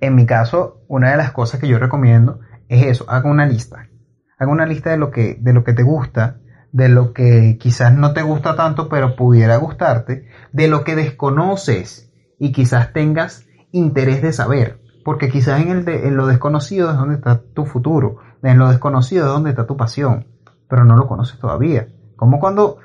en 0.00 0.14
mi 0.14 0.26
caso, 0.26 0.84
una 0.88 1.10
de 1.10 1.16
las 1.16 1.32
cosas 1.32 1.60
que 1.60 1.68
yo 1.68 1.78
recomiendo 1.78 2.40
es 2.68 2.86
eso, 2.86 3.04
haga 3.08 3.30
una 3.30 3.46
lista. 3.46 3.78
Haga 3.78 3.90
haga 4.38 4.52
una 4.52 4.66
lista 4.66 4.90
de 4.90 4.96
lo 4.96 5.10
que, 5.10 5.38
de 5.40 5.52
lo 5.52 5.64
que 5.64 5.72
te 5.72 5.82
gusta, 5.82 6.40
de 6.72 6.88
lo 6.88 7.12
que 7.12 7.56
quizás 7.60 7.94
no 7.94 8.12
te 8.12 8.22
gusta 8.22 8.56
tanto, 8.56 8.88
pero 8.88 9.14
pudiera 9.16 9.56
gustarte, 9.56 10.28
de 10.52 10.68
lo 10.68 10.82
que 10.82 10.96
desconoces 10.96 12.12
y 12.38 12.52
quizás 12.52 12.92
tengas 12.92 13.46
interés 13.70 14.22
de 14.22 14.32
saber, 14.32 14.80
porque 15.04 15.28
quizás 15.28 15.60
en, 15.60 15.68
el 15.68 15.88
en 15.88 16.16
lo 16.16 16.26
desconocido 16.26 16.90
es 16.90 16.96
donde 16.96 17.14
está 17.14 17.42
tu 17.54 17.64
futuro, 17.64 18.18
en 18.44 18.58
lo 18.58 18.68
desconocido 18.68 19.26
es 19.26 19.32
donde 19.32 19.50
está 19.50 19.66
tu 19.66 19.76
pasión, 19.76 20.26
pero 20.68 20.84
no 20.84 20.96
lo 20.96 21.06
conoces 21.06 21.38
todavía. 21.38 21.88
Como 22.16 22.38
cuando 22.40 22.78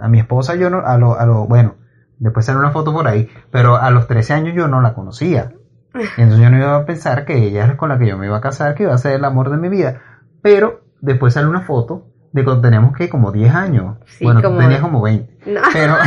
a 0.00 0.08
mi 0.08 0.18
esposa 0.18 0.54
yo 0.54 0.70
no, 0.70 0.80
a 0.84 0.96
lo, 0.98 1.18
a 1.18 1.26
lo, 1.26 1.46
bueno, 1.46 1.76
después 2.18 2.46
sale 2.46 2.58
una 2.58 2.70
foto 2.70 2.92
por 2.92 3.06
ahí, 3.06 3.28
pero 3.50 3.76
a 3.76 3.90
los 3.90 4.06
13 4.06 4.32
años 4.32 4.54
yo 4.56 4.68
no 4.68 4.80
la 4.80 4.94
conocía. 4.94 5.52
Entonces 6.16 6.40
yo 6.40 6.50
no 6.50 6.56
iba 6.56 6.76
a 6.76 6.86
pensar 6.86 7.24
que 7.24 7.46
ella 7.46 7.66
es 7.66 7.76
con 7.76 7.90
la 7.90 7.98
que 7.98 8.06
yo 8.06 8.16
me 8.16 8.26
iba 8.26 8.38
a 8.38 8.40
casar, 8.40 8.74
que 8.74 8.84
iba 8.84 8.94
a 8.94 8.98
ser 8.98 9.14
el 9.14 9.24
amor 9.24 9.50
de 9.50 9.58
mi 9.58 9.68
vida. 9.68 10.00
Pero 10.40 10.80
después 11.00 11.34
sale 11.34 11.48
una 11.48 11.60
foto 11.62 12.06
de 12.32 12.44
cuando 12.44 12.62
teníamos 12.62 12.96
que 12.96 13.08
como 13.08 13.30
10 13.30 13.54
años. 13.54 13.98
bueno, 14.20 14.40
tú 14.40 14.56
tenías 14.56 14.80
como 14.80 15.02
20. 15.02 15.38
Pero... 15.72 15.94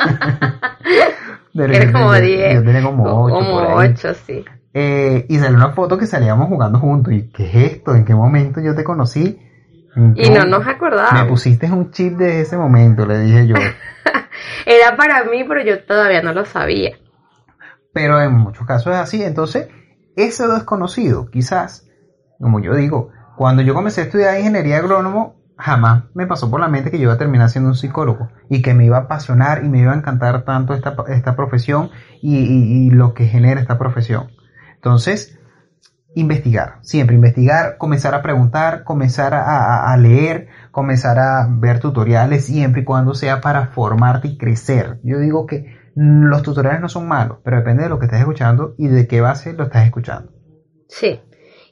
Eres 1.64 1.92
como 1.92 2.12
10. 2.12 2.54
Yo 2.54 2.64
tenía 2.64 2.82
como 2.82 3.24
8. 3.24 3.34
Como 3.34 3.56
8, 3.74 4.14
sí. 4.26 4.44
Eh, 4.72 5.26
y 5.28 5.38
salió 5.38 5.56
una 5.56 5.72
foto 5.72 5.98
que 5.98 6.06
salíamos 6.06 6.48
jugando 6.48 6.78
juntos. 6.78 7.12
¿Y 7.12 7.30
qué 7.30 7.46
es 7.46 7.72
esto? 7.72 7.94
¿En 7.94 8.04
qué 8.04 8.14
momento 8.14 8.60
yo 8.60 8.74
te 8.74 8.84
conocí? 8.84 9.38
Y 10.14 10.30
no 10.30 10.44
nos 10.44 10.66
acordábamos. 10.66 11.22
Me 11.22 11.28
pusiste 11.28 11.70
un 11.70 11.90
chip 11.90 12.16
de 12.16 12.42
ese 12.42 12.56
momento, 12.56 13.06
le 13.06 13.18
dije 13.20 13.46
yo. 13.48 13.56
Era 14.66 14.96
para 14.96 15.24
mí, 15.24 15.44
pero 15.44 15.62
yo 15.62 15.84
todavía 15.84 16.22
no 16.22 16.32
lo 16.32 16.44
sabía. 16.44 16.96
Pero 17.92 18.20
en 18.22 18.32
muchos 18.32 18.66
casos 18.66 18.92
es 18.92 18.98
así. 19.00 19.22
Entonces, 19.22 19.68
ese 20.16 20.46
desconocido, 20.46 21.28
quizás, 21.30 21.88
como 22.38 22.60
yo 22.60 22.74
digo, 22.74 23.10
cuando 23.36 23.62
yo 23.62 23.74
comencé 23.74 24.02
a 24.02 24.04
estudiar 24.04 24.38
ingeniería 24.38 24.78
agrónomo, 24.78 25.39
jamás 25.60 26.04
me 26.14 26.26
pasó 26.26 26.50
por 26.50 26.60
la 26.60 26.68
mente 26.68 26.90
que 26.90 26.98
yo 26.98 27.04
iba 27.04 27.12
a 27.12 27.18
terminar 27.18 27.48
siendo 27.50 27.70
un 27.70 27.76
psicólogo 27.76 28.30
y 28.48 28.62
que 28.62 28.74
me 28.74 28.84
iba 28.84 28.96
a 28.96 29.00
apasionar 29.02 29.64
y 29.64 29.68
me 29.68 29.80
iba 29.80 29.92
a 29.92 29.96
encantar 29.96 30.44
tanto 30.44 30.74
esta, 30.74 30.96
esta 31.08 31.36
profesión 31.36 31.90
y 32.22 32.90
lo 32.90 33.14
que 33.14 33.26
genera 33.26 33.60
esta 33.60 33.78
profesión. 33.78 34.30
Entonces, 34.74 35.38
investigar, 36.14 36.78
siempre 36.82 37.14
investigar, 37.14 37.76
comenzar 37.78 38.14
a 38.14 38.22
preguntar, 38.22 38.84
comenzar 38.84 39.34
a, 39.34 39.96
leer, 39.96 40.48
comenzar 40.70 41.18
a 41.18 41.46
ver 41.48 41.80
tutoriales, 41.80 42.46
siempre 42.46 42.82
y 42.82 42.84
cuando 42.84 43.14
sea 43.14 43.40
para 43.40 43.68
formarte 43.68 44.28
y 44.28 44.38
crecer. 44.38 44.98
Yo 45.04 45.18
digo 45.18 45.46
que 45.46 45.78
los 45.94 46.42
tutoriales 46.42 46.80
no 46.80 46.88
son 46.88 47.06
malos, 47.08 47.38
pero 47.44 47.58
depende 47.58 47.84
de 47.84 47.88
lo 47.88 47.98
que 47.98 48.06
estés 48.06 48.20
escuchando 48.20 48.74
y 48.78 48.88
de 48.88 49.06
qué 49.06 49.20
base 49.20 49.52
lo 49.52 49.64
estás 49.64 49.84
escuchando. 49.84 50.32
Sí, 50.88 51.20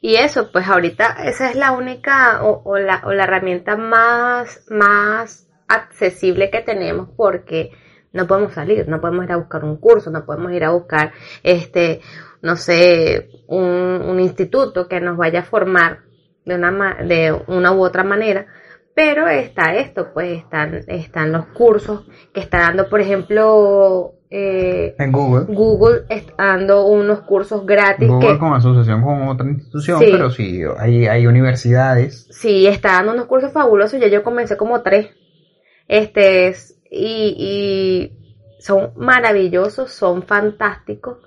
y 0.01 0.17
eso, 0.17 0.51
pues 0.53 0.69
ahorita 0.69 1.17
esa 1.25 1.51
es 1.51 1.57
la 1.57 1.73
única 1.73 2.43
o, 2.43 2.79
la, 2.79 3.03
o 3.05 3.13
la 3.13 3.25
herramienta 3.25 3.77
más, 3.77 4.65
más 4.71 5.49
accesible 5.69 6.51
que 6.51 6.63
tenemos 6.63 7.09
porque 7.17 7.71
no 8.13 8.27
podemos 8.27 8.55
salir, 8.55 8.89
no 8.89 9.01
podemos 9.01 9.25
ir 9.25 9.33
a 9.33 9.37
buscar 9.37 9.65
un 9.65 9.77
curso, 9.77 10.11
no 10.11 10.25
podemos 10.25 10.53
ir 10.53 10.65
a 10.65 10.71
buscar 10.71 11.13
este 11.43 12.01
no 12.43 12.57
sé, 12.57 13.31
un, 13.47 14.21
instituto 14.21 14.89
que 14.89 15.01
nos 15.01 15.17
vaya 15.17 15.41
a 15.41 15.45
formar 15.45 16.01
de 16.45 16.55
una, 16.55 16.95
de 17.05 17.33
una 17.47 17.73
u 17.73 17.85
otra 17.85 18.05
manera, 18.05 18.47
pero 18.95 19.29
está 19.29 19.75
esto, 19.75 20.13
pues 20.13 20.39
están, 20.39 20.85
están 20.89 21.33
los 21.33 21.47
cursos 21.47 22.07
que 22.33 22.41
está 22.41 22.59
dando, 22.59 22.89
por 22.89 23.01
ejemplo, 23.01 24.15
eh, 24.31 24.95
en 24.99 25.11
Google. 25.11 25.47
Google 25.47 26.05
está 26.11 26.35
dando 26.37 26.87
unos 26.87 27.21
cursos 27.21 27.65
gratis. 27.65 28.09
Google 28.09 28.39
con 28.39 28.53
asociación 28.53 29.03
con 29.03 29.29
otra 29.29 29.49
institución, 29.49 30.01
pero 30.01 30.31
sí, 30.31 30.63
hay, 30.79 31.07
hay 31.07 31.27
universidades. 31.27 32.29
Sí, 32.31 32.67
está 32.67 32.93
dando 32.93 33.13
unos 33.13 33.27
cursos 33.27 33.53
fabulosos, 33.53 33.99
ya 33.99 34.09
yo 34.09 34.23
comencé 34.23 34.57
como 34.57 34.83
tres. 34.83 35.09
Este, 35.87 36.55
y, 36.91 37.35
y 37.39 38.59
son 38.61 38.93
maravillosos, 38.97 39.93
son 39.93 40.23
fantásticos. 40.23 41.19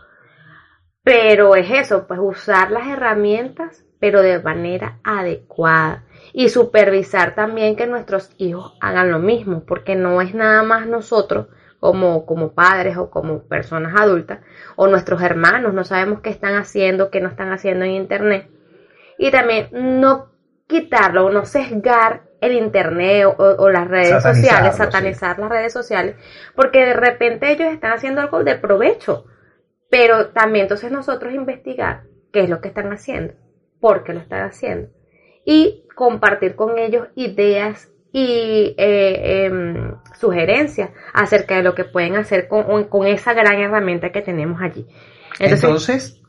Pero 1.04 1.56
es 1.56 1.72
eso, 1.72 2.06
pues 2.08 2.20
usar 2.22 2.70
las 2.70 2.88
herramientas, 2.88 3.84
pero 4.00 4.22
de 4.22 4.40
manera 4.44 5.00
adecuada. 5.04 6.04
Y 6.34 6.50
supervisar 6.50 7.34
también 7.34 7.76
que 7.76 7.88
nuestros 7.88 8.30
hijos 8.38 8.78
hagan 8.80 9.10
lo 9.10 9.18
mismo, 9.18 9.64
porque 9.66 9.96
no 9.96 10.22
es 10.22 10.36
nada 10.36 10.62
más 10.62 10.86
nosotros 10.86 11.48
como, 11.82 12.28
como 12.28 12.54
padres 12.54 12.96
o 12.96 13.10
como 13.10 13.42
personas 13.48 14.00
adultas, 14.00 14.40
o 14.76 14.88
nuestros 14.88 15.22
hermanos, 15.24 15.74
no 15.74 15.84
sabemos 15.84 16.22
qué 16.22 16.30
están 16.30 16.56
haciendo, 16.56 17.10
qué 17.10 17.22
no 17.22 17.28
están 17.28 17.52
haciendo 17.52 17.86
en 17.86 17.92
Internet. 17.92 18.50
Y 19.18 19.32
también 19.32 19.68
no 19.72 20.30
quitarlo 20.68 21.26
o 21.26 21.32
no 21.32 21.44
sesgar 21.44 22.22
el 22.40 22.54
internet 22.54 23.26
o, 23.38 23.70
las 23.70 23.88
redes 23.88 24.22
sociales, 24.22 24.76
satanizar 24.76 25.38
las 25.38 25.50
redes 25.50 25.74
sociales, 25.74 26.16
porque 26.56 26.86
de 26.86 26.94
repente 26.94 27.52
ellos 27.52 27.74
están 27.74 27.94
haciendo 27.94 28.22
algo 28.22 28.44
de 28.44 28.56
provecho, 28.56 29.26
pero 29.90 30.30
también 30.30 30.64
entonces 30.64 30.92
nosotros 30.92 31.34
investigar 31.34 32.04
qué 32.32 32.42
es 32.42 32.50
lo 32.50 32.62
que 32.62 32.68
están 32.68 32.94
haciendo, 32.94 33.34
por 33.80 34.04
qué 34.04 34.14
lo 34.14 34.20
están 34.20 34.44
haciendo. 34.44 34.90
Y 35.46 35.88
compartir 35.96 36.56
con 36.56 36.78
ellos 36.78 37.10
ideas 37.16 37.91
y 38.12 38.76
eh, 38.78 39.46
em, 39.46 39.96
sugerencias 40.20 40.90
acerca 41.14 41.56
de 41.56 41.64
lo 41.64 41.76
que 41.76 41.86
pueden 41.86 42.16
hacer 42.18 42.48
con, 42.48 42.86
con, 42.86 43.08
esa 43.08 43.34
gran 43.34 43.60
herramienta 43.60 44.12
que 44.12 44.22
tenemos 44.22 44.62
allí. 44.62 44.86
Entonces, 45.40 46.22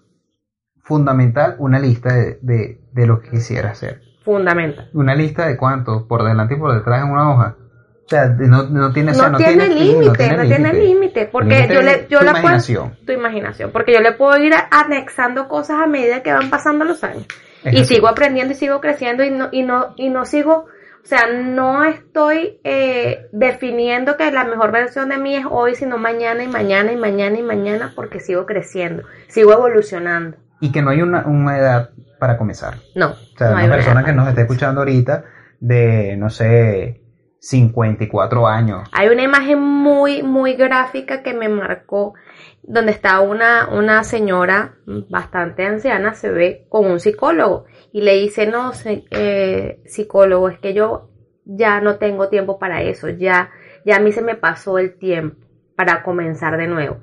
fundamental 0.82 1.56
una 1.58 1.78
lista 1.78 2.14
de, 2.14 2.78
de, 2.92 3.06
lo 3.06 3.20
que 3.20 3.30
quisiera 3.30 3.70
hacer. 3.70 4.00
Fundamental. 4.24 4.90
Una 4.92 5.14
lista 5.14 5.46
de 5.46 5.56
cuántos 5.56 6.04
por 6.04 6.24
delante 6.24 6.54
y 6.54 6.58
por 6.58 6.74
detrás 6.74 7.04
en 7.04 7.10
una 7.10 7.30
hoja. 7.32 7.56
O 8.04 8.08
sea, 8.08 8.26
no, 8.26 8.64
no 8.64 8.92
tiene, 8.92 9.12
no, 9.12 9.36
tiene 9.36 9.68
límite, 9.68 10.36
no 10.36 10.42
tiene 10.42 10.72
límite, 10.74 11.28
porque 11.30 11.68
yo 11.72 11.80
le, 11.82 12.06
yo 12.10 12.20
la 12.20 12.30
imaginación. 12.32 12.96
tu 13.06 13.12
imaginación, 13.12 13.70
porque 13.70 13.92
yo 13.92 14.00
le 14.00 14.12
puedo 14.12 14.36
ir 14.38 14.52
anexando 14.70 15.48
cosas 15.48 15.80
a 15.80 15.86
medida 15.86 16.22
que 16.22 16.32
van 16.32 16.50
pasando 16.50 16.84
los 16.84 17.02
años. 17.04 17.26
y 17.64 17.84
sigo 17.84 18.08
aprendiendo 18.08 18.52
y 18.52 18.56
sigo 18.56 18.80
creciendo 18.80 19.24
y 19.24 19.30
no, 19.30 19.48
y 19.50 19.62
no, 19.62 19.94
y 19.96 20.10
no 20.10 20.24
sigo, 20.24 20.66
o 21.02 21.06
sea, 21.06 21.26
no 21.32 21.84
estoy 21.84 22.60
eh, 22.62 23.28
definiendo 23.32 24.16
que 24.16 24.30
la 24.30 24.44
mejor 24.44 24.70
versión 24.70 25.08
de 25.08 25.18
mí 25.18 25.34
es 25.34 25.44
hoy, 25.50 25.74
sino 25.74 25.98
mañana 25.98 26.44
y 26.44 26.48
mañana 26.48 26.92
y 26.92 26.96
mañana 26.96 27.38
y 27.38 27.42
mañana, 27.42 27.92
porque 27.96 28.20
sigo 28.20 28.46
creciendo, 28.46 29.02
sigo 29.26 29.52
evolucionando. 29.52 30.36
Y 30.60 30.70
que 30.70 30.80
no 30.80 30.90
hay 30.90 31.02
una, 31.02 31.26
una 31.26 31.58
edad 31.58 31.90
para 32.20 32.38
comenzar. 32.38 32.76
No. 32.94 33.10
O 33.10 33.36
sea, 33.36 33.50
una 33.50 33.68
persona 33.68 34.04
que 34.04 34.12
nos 34.12 34.28
esté 34.28 34.42
escuchando 34.42 34.82
ahorita 34.82 35.24
de, 35.58 36.16
no 36.16 36.30
sé, 36.30 37.02
54 37.40 38.46
años. 38.46 38.88
Hay 38.92 39.08
una 39.08 39.24
imagen 39.24 39.60
muy, 39.60 40.22
muy 40.22 40.54
gráfica 40.54 41.24
que 41.24 41.34
me 41.34 41.48
marcó, 41.48 42.14
donde 42.62 42.92
está 42.92 43.20
una, 43.20 43.68
una 43.70 44.04
señora 44.04 44.76
bastante 44.86 45.64
anciana, 45.64 46.14
se 46.14 46.30
ve 46.30 46.66
con 46.68 46.90
un 46.90 47.00
psicólogo 47.00 47.66
y 47.92 48.02
le 48.02 48.14
dice, 48.14 48.46
no, 48.46 48.72
eh, 48.84 49.80
psicólogo, 49.84 50.48
es 50.48 50.58
que 50.58 50.72
yo 50.72 51.10
ya 51.44 51.80
no 51.80 51.96
tengo 51.96 52.28
tiempo 52.28 52.58
para 52.58 52.82
eso, 52.82 53.08
ya, 53.08 53.50
ya 53.84 53.96
a 53.96 54.00
mí 54.00 54.12
se 54.12 54.22
me 54.22 54.36
pasó 54.36 54.78
el 54.78 54.96
tiempo 54.98 55.44
para 55.76 56.02
comenzar 56.02 56.56
de 56.56 56.68
nuevo. 56.68 57.00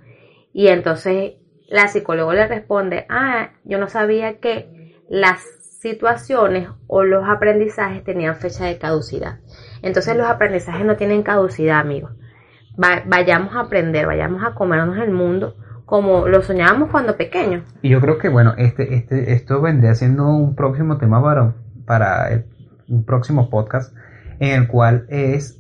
Y 0.54 0.68
entonces 0.68 1.34
la 1.68 1.88
psicóloga 1.88 2.34
le 2.34 2.48
responde, 2.48 3.06
ah, 3.10 3.52
yo 3.64 3.78
no 3.78 3.88
sabía 3.88 4.40
que 4.40 4.96
las 5.10 5.42
situaciones 5.82 6.70
o 6.88 7.04
los 7.04 7.28
aprendizajes 7.28 8.04
tenían 8.04 8.36
fecha 8.36 8.66
de 8.66 8.78
caducidad. 8.78 9.40
Entonces 9.82 10.16
los 10.16 10.28
aprendizajes 10.28 10.86
no 10.86 10.98
tienen 10.98 11.24
caducidad, 11.24 11.80
amigos. 11.80 12.12
Vayamos 12.80 13.56
a 13.56 13.62
aprender, 13.62 14.06
vayamos 14.06 14.44
a 14.44 14.54
comernos 14.54 14.98
el 14.98 15.12
mundo 15.12 15.56
como 15.86 16.28
lo 16.28 16.42
soñábamos 16.44 16.92
cuando 16.92 17.18
pequeños. 17.18 17.64
Y 17.82 17.90
yo 17.90 18.00
creo 18.00 18.20
que, 18.20 18.30
bueno, 18.30 18.54
este, 18.58 18.94
este, 18.94 19.34
esto 19.34 19.60
vendría 19.60 19.96
siendo 19.96 20.28
un 20.28 20.56
próximo 20.56 21.00
tema 21.00 21.22
para, 21.22 21.56
para 21.88 22.44
un 22.88 23.06
próximo 23.06 23.50
podcast 23.50 23.96
en 24.40 24.62
el 24.62 24.68
cual 24.68 25.08
es 25.10 25.60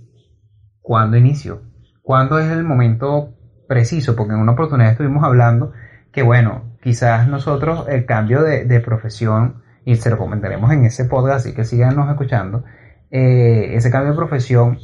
cuándo 0.82 1.17
inicio, 1.17 1.63
cuándo 2.03 2.38
es 2.38 2.49
el 2.51 2.63
momento 2.63 3.34
preciso, 3.67 4.15
porque 4.15 4.34
en 4.34 4.39
una 4.39 4.51
oportunidad 4.51 4.91
estuvimos 4.91 5.23
hablando 5.23 5.74
que, 6.11 6.22
bueno, 6.22 6.78
quizás 6.84 7.28
nosotros 7.28 7.88
el 7.89 8.05
cambio 8.05 8.43
de, 8.43 8.65
de 8.65 8.80
profesión, 8.82 9.63
y 9.84 9.95
se 9.95 10.11
lo 10.11 10.17
comentaremos 10.20 10.72
en 10.72 10.86
ese 10.86 11.05
podcast, 11.05 11.38
así 11.38 11.55
que 11.55 11.63
síganos 11.63 12.07
escuchando, 12.07 12.63
eh, 13.09 13.72
ese 13.74 13.89
cambio 13.89 14.11
de 14.11 14.17
profesión 14.17 14.78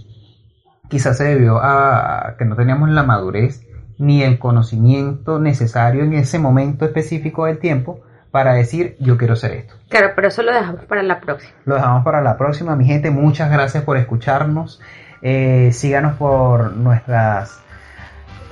quizás 0.90 1.18
se 1.18 1.24
debió 1.26 1.60
a 1.62 2.36
que 2.38 2.46
no 2.46 2.56
teníamos 2.56 2.90
la 2.90 3.04
madurez 3.04 3.66
ni 3.98 4.24
el 4.24 4.40
conocimiento 4.40 5.40
necesario 5.40 6.04
en 6.04 6.14
ese 6.14 6.40
momento 6.40 6.86
específico 6.86 7.46
del 7.46 7.60
tiempo 7.60 8.02
para 8.32 8.54
decir 8.54 8.98
yo 9.00 9.18
quiero 9.18 9.34
hacer 9.34 9.52
esto. 9.54 9.76
Claro, 9.90 10.12
pero 10.16 10.28
eso 10.28 10.44
lo 10.44 10.54
dejamos 10.54 10.84
para 10.86 11.04
la 11.04 11.22
próxima. 11.22 11.54
Lo 11.64 11.76
dejamos 11.76 12.04
para 12.04 12.22
la 12.22 12.38
próxima, 12.38 12.76
mi 12.76 12.86
gente. 12.86 13.10
Muchas 13.10 13.50
gracias 13.50 13.84
por 13.84 13.98
escucharnos. 13.98 14.82
Eh, 15.22 15.70
síganos 15.72 16.18
por 16.18 16.76
nuestras 16.76 17.62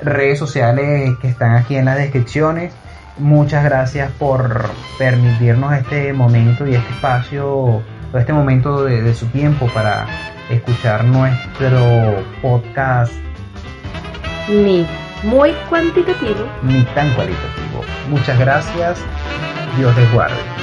redes 0.02 0.40
sociales 0.40 1.18
que 1.22 1.28
están 1.28 1.56
aquí 1.56 1.76
en 1.76 1.86
las 1.86 1.98
descripciones. 1.98 2.74
Muchas 3.18 3.64
gracias 3.64 4.12
por 4.14 4.70
permitirnos 4.98 5.74
este 5.74 6.14
momento 6.14 6.66
y 6.66 6.76
este 6.76 6.90
espacio 6.94 7.84
todo 8.14 8.20
este 8.20 8.34
momento 8.34 8.84
de, 8.84 9.02
de 9.02 9.16
su 9.16 9.26
tiempo 9.30 9.68
para 9.74 10.06
escuchar 10.48 11.04
nuestro 11.04 12.24
podcast. 12.44 13.12
Ni 14.48 14.86
muy 15.24 15.52
cuantitativo. 15.68 16.46
Ni 16.62 16.84
tan 16.94 17.12
cualitativo. 17.16 17.82
Muchas 18.12 18.38
gracias. 18.38 19.00
Dios 19.80 19.98
les 19.98 20.14
guarde. 20.14 20.63